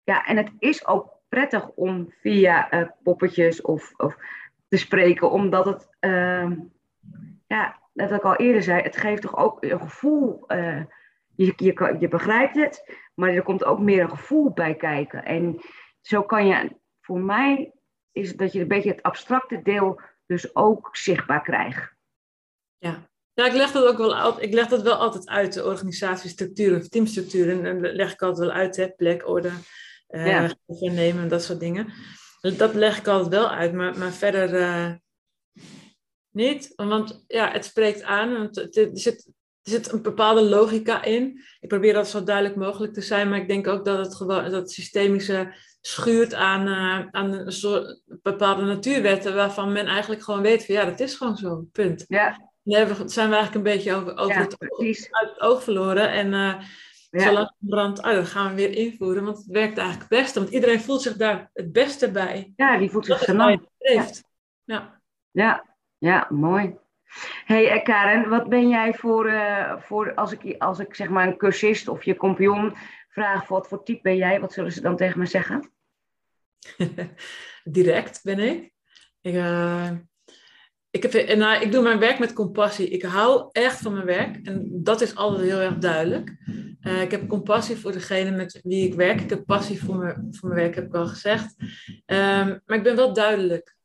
[0.03, 4.17] ja, en het is ook prettig om via uh, poppetjes of, of
[4.67, 6.51] te spreken, omdat het, uh,
[7.47, 10.43] ja, net wat ik al eerder zei, het geeft toch ook een gevoel.
[10.47, 10.83] Uh,
[11.35, 15.25] je, je, je begrijpt het, maar er komt ook meer een gevoel bij kijken.
[15.25, 15.61] En
[16.01, 17.73] zo kan je, voor mij
[18.11, 21.93] is dat je een beetje het abstracte deel dus ook zichtbaar krijgt.
[22.77, 26.77] Ja, ja, ik leg dat ook wel ik leg dat wel altijd uit, de organisatiestructuur
[26.77, 27.49] of teamstructuur.
[27.49, 29.51] En dan leg ik altijd wel uit, hè, plek, orde,
[30.09, 30.55] uh, ja.
[30.79, 31.93] nemen, dat soort dingen.
[32.57, 34.91] Dat leg ik altijd wel uit, maar, maar verder uh,
[36.31, 36.73] niet.
[36.75, 39.25] Want ja, het spreekt aan, want het, er, zit,
[39.61, 41.41] er zit een bepaalde logica in.
[41.59, 44.43] Ik probeer dat zo duidelijk mogelijk te zijn, maar ik denk ook dat het gewoon
[44.43, 50.41] dat het systemische schuurt aan, uh, aan een soort bepaalde natuurwetten waarvan men eigenlijk gewoon
[50.41, 52.05] weet van ja, dat is gewoon zo, punt.
[52.07, 52.53] Ja.
[52.65, 54.79] Nee, we zijn we eigenlijk een beetje over, over Ja, het, oog-
[55.11, 56.09] uit het verloren.
[56.11, 56.61] En eh
[57.09, 57.19] Ja.
[57.23, 59.23] zo langzamerhand, oh, dat gaan we weer invoeren.
[59.23, 60.39] Want het werkt eigenlijk het beste.
[60.39, 62.53] Want iedereen voelt zich daar het beste bij.
[62.55, 64.23] Ja, die voelt zich het streeft.
[64.63, 65.01] Ja.
[65.31, 66.75] Ja, ja, mooi.
[67.45, 71.27] hey, eh, Karen, wat ben jij voor, eh, voor als, ik, als ik zeg maar
[71.27, 72.73] een cursist of je compagnon
[73.09, 74.39] vraag, wat voor type ben jij?
[74.39, 75.71] Wat zullen ze dan tegen me zeggen?
[77.63, 78.73] Direct ben ik.
[79.21, 79.33] Ik,
[80.95, 82.89] ik, heb, en, nou, ik doe mijn werk met compassie.
[82.89, 84.47] Ik hou echt van mijn werk.
[84.47, 86.35] En dat is altijd heel erg duidelijk.
[86.81, 89.21] Eh, ik heb compassie voor degene met wie ik werk.
[89.21, 91.55] Ik heb passie voor mijn, voor mijn werk, heb ik al gezegd.
[92.05, 93.75] Ehm, maar ik ben wel duidelijk.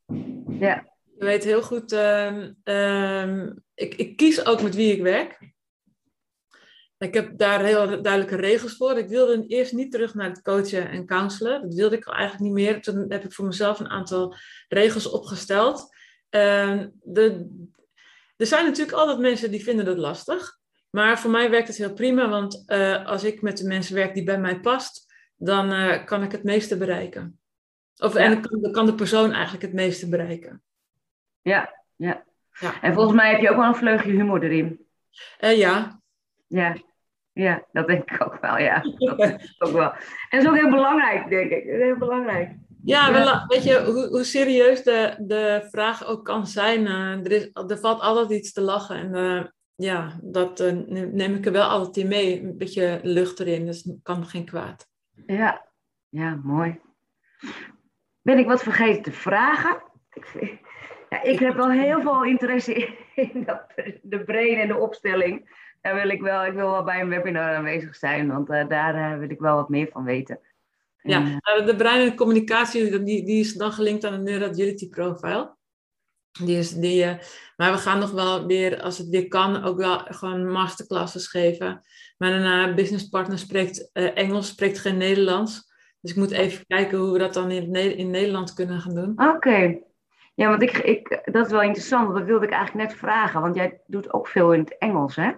[0.49, 0.89] Ja.
[1.19, 5.39] Je weet heel goed, ehm, ehm, ik, ik kies ook met wie ik werk.
[6.99, 8.99] Ik heb daar heel duidelijke regels voor.
[8.99, 11.63] Ik wilde eerst niet terug naar het coachen en counselen.
[11.63, 12.83] Dat wilde ik eigenlijk niet meer.
[12.83, 14.35] Toen heb ik voor mezelf een aantal
[14.69, 15.99] regels opgesteld.
[16.31, 17.49] Ehm, de,
[18.37, 20.59] er zijn natuurlijk altijd mensen die vinden dat lastig.
[20.91, 22.29] Maar voor mij werkt het heel prima.
[22.29, 26.23] Want eh, als ik met de mensen werk die bij mij past, dan eh, kan
[26.23, 27.41] ik het meeste bereiken.
[27.97, 30.63] Of, En kan, kan de persoon eigenlijk het meeste bereiken.
[31.43, 32.25] Ja, ja.
[32.61, 32.81] Ja.
[32.83, 34.87] En volgens mij heb je ook wel een vleugje humor erin.
[35.39, 36.01] Eh, ja,
[36.47, 36.77] Ja,
[37.33, 38.81] ja dat denk ik ook wel, ja.
[38.99, 39.93] Dat is ook wel.
[40.29, 41.65] En dat is ook heel belangrijk, denk ik.
[41.65, 42.51] Heel belangrijk.
[42.85, 47.33] Ja, wel, weet je, hoe, hoe serieus de, de vraag ook kan zijn, eh, er,
[47.33, 48.97] is, er valt altijd iets te lachen.
[48.97, 52.43] En eh, ja, dat eh, neem ik er wel altijd in mee.
[52.43, 54.89] Een beetje lucht erin, dus kan geen kwaad.
[55.27, 55.67] Ja,
[56.09, 56.81] ja, mooi.
[58.23, 59.83] Ben ik wat vergeten te vragen?
[61.09, 63.67] Ja, ik heb wel heel veel interesse in, in dat,
[64.03, 65.59] de brain en de opstelling.
[65.81, 69.31] Daar wil ik wel, ik wil wel bij een webinar aanwezig zijn, want daar wil
[69.31, 70.41] ik wel wat meer van weten.
[71.03, 74.31] Ja, eh, nou, de brein en de communicatie, die, die is dan gelinkt aan de
[74.31, 75.57] Neuragility Profile.
[76.45, 77.19] Die is, die, eh,
[77.57, 81.81] maar we gaan nog wel weer, als het weer kan, ook wel gewoon masterclasses geven.
[82.19, 85.69] Mijn eh, businesspartner spreekt eh, Engels, spreekt geen Nederlands.
[86.01, 89.29] Dus ik moet even kijken hoe we dat dan in, in Nederland kunnen gaan doen.
[89.29, 89.79] Oké.
[90.35, 93.41] Ja, want ik, ik, dat is wel interessant, want dat wilde ik eigenlijk net vragen.
[93.41, 95.33] Want jij doet ook veel in het Engels, hè?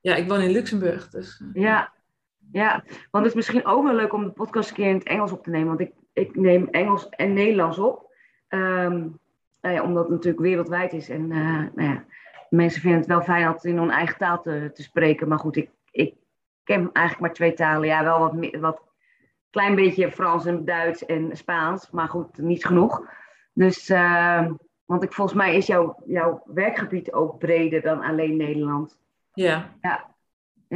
[0.00, 1.42] Ja, ik woon in Luxemburg, dus...
[1.52, 1.92] eh, Ja,
[2.52, 2.84] ja.
[3.10, 5.32] Want het is misschien ook wel leuk om de podcast een keer in het Engels
[5.32, 5.68] op te nemen.
[5.68, 8.14] Want ik, ik neem Engels en Nederlands op.
[8.48, 9.06] Ehm,
[9.60, 11.08] nou ja, omdat het natuurlijk wereldwijd is.
[11.08, 12.04] En eh, nou ja,
[12.50, 15.28] mensen vinden het wel fijn altijd in hun eigen taal te, te spreken.
[15.28, 16.14] Maar goed, ik, ik
[16.64, 17.88] ken eigenlijk maar twee talen.
[17.88, 18.82] Ja, wel wat, wat
[19.50, 21.90] klein beetje Frans en Duits en Spaans.
[21.90, 23.02] Maar goed, niet genoeg.
[23.52, 24.52] Dus, ehm,
[24.84, 28.98] want ik, volgens mij is jouw, jouw werkgebied ook breder dan alleen Nederland.
[29.32, 29.74] Ja.
[29.80, 30.14] Ja.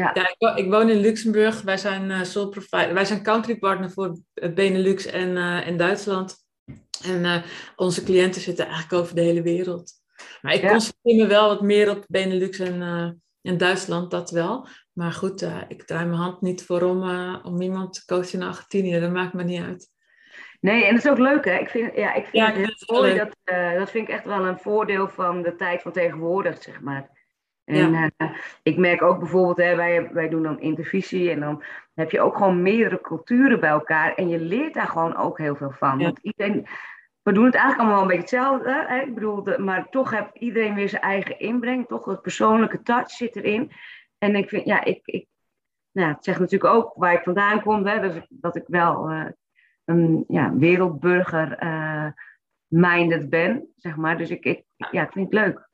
[0.03, 1.63] Ja, ik, wo- ik woon in Luxemburg.
[1.63, 2.95] Wij zijn sole provider.
[2.95, 6.37] Wij zijn country partner voor eh, Benelux en, en Duitsland.
[7.05, 7.43] En
[7.77, 9.93] onze cliënten zitten eigenlijk over de hele wereld.
[10.43, 10.71] Maar ik Ja.
[10.71, 12.83] concentreer me wel wat meer op Benelux en,
[13.43, 14.67] en Duitsland, dat wel.
[14.93, 17.03] Maar goed, ik draai mijn hand niet voor om,
[17.43, 19.01] om iemand te coachen in Argentinië.
[19.01, 19.89] Dat maakt me niet uit.
[20.61, 21.59] Nee, en dat is ook leuk, hè?
[21.59, 23.15] Ik vind, ja, ik vind Ja, het heel mooi.
[23.15, 23.37] Dat,
[23.79, 27.14] dat vind ik echt wel een voordeel van de tijd van tegenwoordig, zeg maar.
[27.65, 28.31] En eh,
[28.63, 31.63] ik merk ook bijvoorbeeld, hè, wij, wij doen dan intervisie en dan
[31.95, 34.15] heb je ook gewoon meerdere culturen bij elkaar.
[34.15, 35.99] En je leert daar gewoon ook heel veel van.
[35.99, 36.05] Ja.
[36.05, 36.67] Want iedereen,
[37.23, 38.85] we doen het eigenlijk allemaal een beetje hetzelfde.
[38.89, 39.01] Hè?
[39.01, 41.87] Ik bedoel, de- maar toch heeft iedereen weer zijn eigen inbreng.
[41.87, 43.71] Toch het persoonlijke touch zit erin.
[44.19, 45.27] En ik vind, ja, ik, ik
[45.93, 47.87] nou, het zegt natuurlijk ook waar ik vandaan kom.
[47.87, 49.27] Hè, dus dat ik wel eh,
[49.85, 52.07] een ja, wereldburger eh,
[52.67, 54.19] minded ben, zeg maar.
[54.19, 55.69] Dus ik, ik, ja, ik vind het leuk.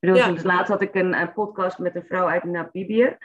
[0.00, 0.24] Ik bedoel, Ja.
[0.24, 3.16] zoals laatst had ik een, een podcast met een vrouw uit Namibië.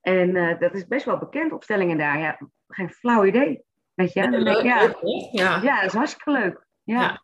[0.00, 2.18] En eh, dat is best wel bekend, opstellingen daar.
[2.18, 3.62] Ja, geen flauw idee.
[3.94, 4.20] Weet je?
[4.22, 4.94] Ik, ja,
[5.32, 5.60] ja.
[5.62, 6.66] ja, dat is hartstikke leuk.
[6.82, 7.22] Ja.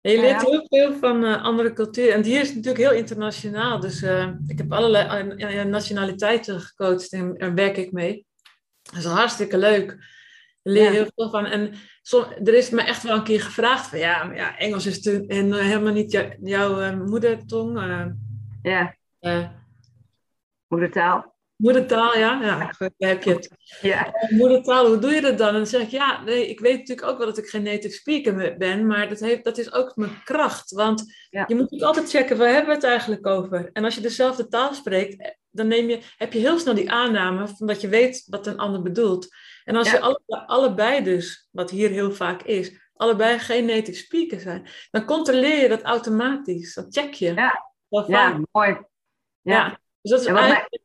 [0.00, 2.14] En je leert heel veel van eh, andere culturen.
[2.14, 3.80] En hier is natuurlijk heel internationaal.
[3.80, 8.26] Dus eh, ik heb allerlei eh, eh, nationaliteiten gecoacht en daar werk ik mee.
[8.82, 10.18] Dat is hartstikke leuk.
[10.62, 10.90] Ja.
[10.90, 11.46] heel veel van.
[11.46, 11.72] En
[12.02, 14.96] som, er is me echt wel een keer gevraagd van ja, maar ja Engels is
[14.96, 17.78] natuurlijk en, eh, helemaal niet jou- jouw eh, moedertong.
[18.62, 18.94] Ja.
[19.20, 19.48] eh,
[20.68, 21.34] moedertaal.
[21.56, 22.42] moedertaal, ja.
[22.42, 23.50] Ja, goed, daar heb je het.
[23.80, 25.48] Ja, Eh, moedertaal, hoe doe je dat dan?
[25.48, 27.94] En dan zeg ik, ja, nee, ik weet natuurlijk ook wel dat ik geen native
[27.94, 30.70] speaker ben, maar dat, heeft, dat is ook mijn kracht.
[30.70, 31.00] Want
[31.30, 31.44] Ja.
[31.48, 33.70] je moet natuurlijk altijd checken, waar hebben we het eigenlijk over?
[33.72, 36.90] En als je dezelfde taal spreekt, eh, dan neem je, heb je heel snel die
[36.90, 39.28] aanname van dat je weet wat een ander bedoelt.
[39.64, 39.96] En als Ja.
[39.96, 45.04] je alle, allebei dus, wat hier heel vaak is, allebei geen native speaker zijn, dan
[45.04, 46.74] controleer je dat automatisch.
[46.74, 47.34] Dat check je.
[47.34, 47.68] Ja.
[48.06, 48.70] Ja mooi.
[49.40, 49.54] Ja.
[49.56, 50.82] Ja, Dus dat is mij- eigenlijk,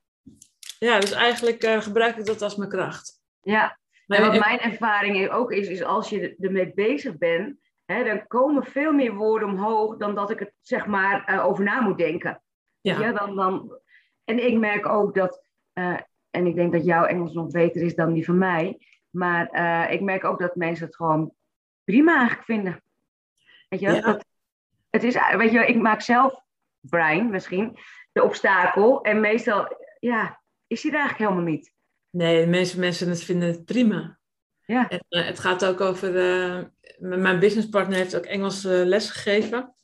[0.80, 3.22] ja, dus eigenlijk eh, gebruik ik dat als mijn kracht.
[3.42, 3.78] ja.
[4.06, 8.28] Maar En wat mijn ervaring ook is, is als je ermee bezig bent, hè, dan
[8.28, 11.98] komen veel meer woorden omhoog dan dat ik het zeg maar eh, over na moet
[11.98, 12.42] denken.
[12.82, 13.12] Ja.
[13.12, 13.80] dan, dan,
[14.24, 15.44] en ik merk ook dat,
[15.74, 15.98] eh,
[16.30, 18.80] en ik denk dat jouw Engels nog beter is dan die van mij,
[19.10, 19.50] maar
[19.92, 21.34] ik merk ook dat mensen het gewoon
[21.84, 22.84] prima eigenlijk vinden.
[23.70, 24.26] Weet je, dat,
[24.90, 26.45] het is, weet je, ik maak zelf,
[26.90, 27.78] Brian misschien,
[28.12, 29.02] de obstakel.
[29.02, 31.74] En meestal, ja, is hij er eigenlijk helemaal niet.
[32.10, 34.20] Nee, de meeste mensen het vinden het prima.
[34.66, 34.90] Ja.
[34.90, 36.64] En, uh, het gaat ook over, uh,
[37.00, 39.76] mijn businesspartner heeft ook Engels uh, les gegeven.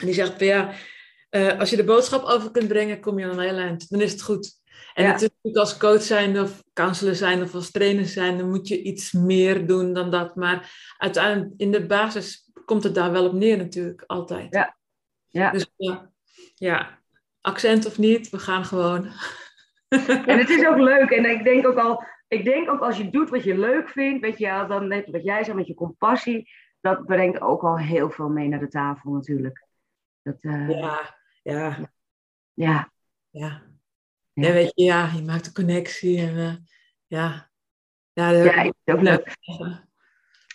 [0.00, 0.72] En die zegt, ja,
[1.58, 3.90] als je de boodschap over kunt brengen, kom je aan een heel eind.
[3.90, 4.60] Dan is het goed.
[4.94, 5.10] En ja.
[5.10, 9.12] natuurlijk als coach zijn of counselor zijn of als trainer zijn, dan moet je iets
[9.12, 10.36] meer doen dan dat.
[10.36, 14.54] Maar uiteindelijk in de basis komt het daar wel op neer natuurlijk, altijd.
[14.54, 14.76] Ja.
[15.26, 15.50] ja.
[15.50, 16.10] Dus ja,
[16.58, 16.98] ja,
[17.40, 19.04] accent of niet, we gaan gewoon.
[20.26, 21.10] En het is ook leuk.
[21.10, 24.20] En ik denk ook al, ik denk ook als je doet wat je leuk vindt,
[24.20, 26.50] weet je, dan net wat jij zei met je compassie,
[26.80, 29.66] dat brengt ook al heel veel mee naar de tafel natuurlijk.
[30.22, 31.90] Dat, uh, ja, ja.
[32.54, 32.92] Ja.
[33.30, 33.62] Ja.
[34.32, 36.54] Ja, weet je, ja, je maakt een connectie en uh,
[37.06, 37.50] ja.
[38.12, 39.36] Ja, dat ja, is ook leuk.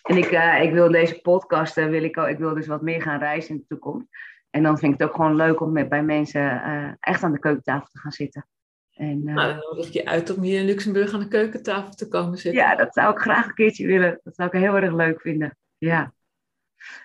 [0.01, 3.01] En ik, uh, ik wil deze podcast, wil ik, ook, ik wil dus wat meer
[3.01, 4.07] gaan reizen in de toekomst.
[4.51, 7.39] En dan vind ik het ook gewoon leuk om met, bij mensen echt aan de
[7.39, 8.45] keukentafel te gaan zitten.
[8.93, 12.07] En, nou, dan nodig ik je uit om hier in Luxemburg aan de keukentafel te
[12.07, 12.61] komen zitten.
[12.61, 14.19] Ja, dat zou ik graag een keertje willen.
[14.23, 15.57] Dat zou ik heel erg leuk vinden.
[15.77, 16.13] Ja.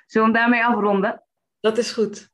[0.06, 1.22] Zullen we daarmee afronden?
[1.60, 2.30] Dat is goed.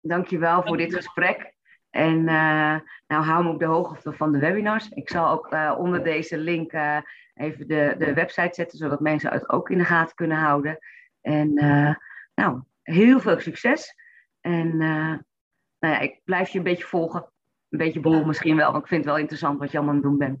[0.00, 1.54] Dankjewel voor dit gesprek.
[1.90, 4.88] En uh, nou, hou me op de hoogte van de webinars.
[4.88, 6.98] Ik zal ook uh, onder deze link uh,
[7.34, 10.78] even de, de website zetten, zodat mensen het ook in de gaten kunnen houden.
[11.20, 11.52] En
[12.34, 13.94] nou, heel veel succes.
[14.48, 17.32] En nou ja, ik blijf je een beetje volgen.
[17.68, 20.00] Een beetje bol misschien wel, want ik vind het wel interessant wat je allemaal aan
[20.00, 20.38] het doen bent.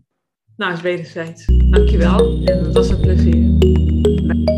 [0.56, 1.46] Nou, is wederzijds.
[1.70, 4.57] Dankjewel en het was een plezier.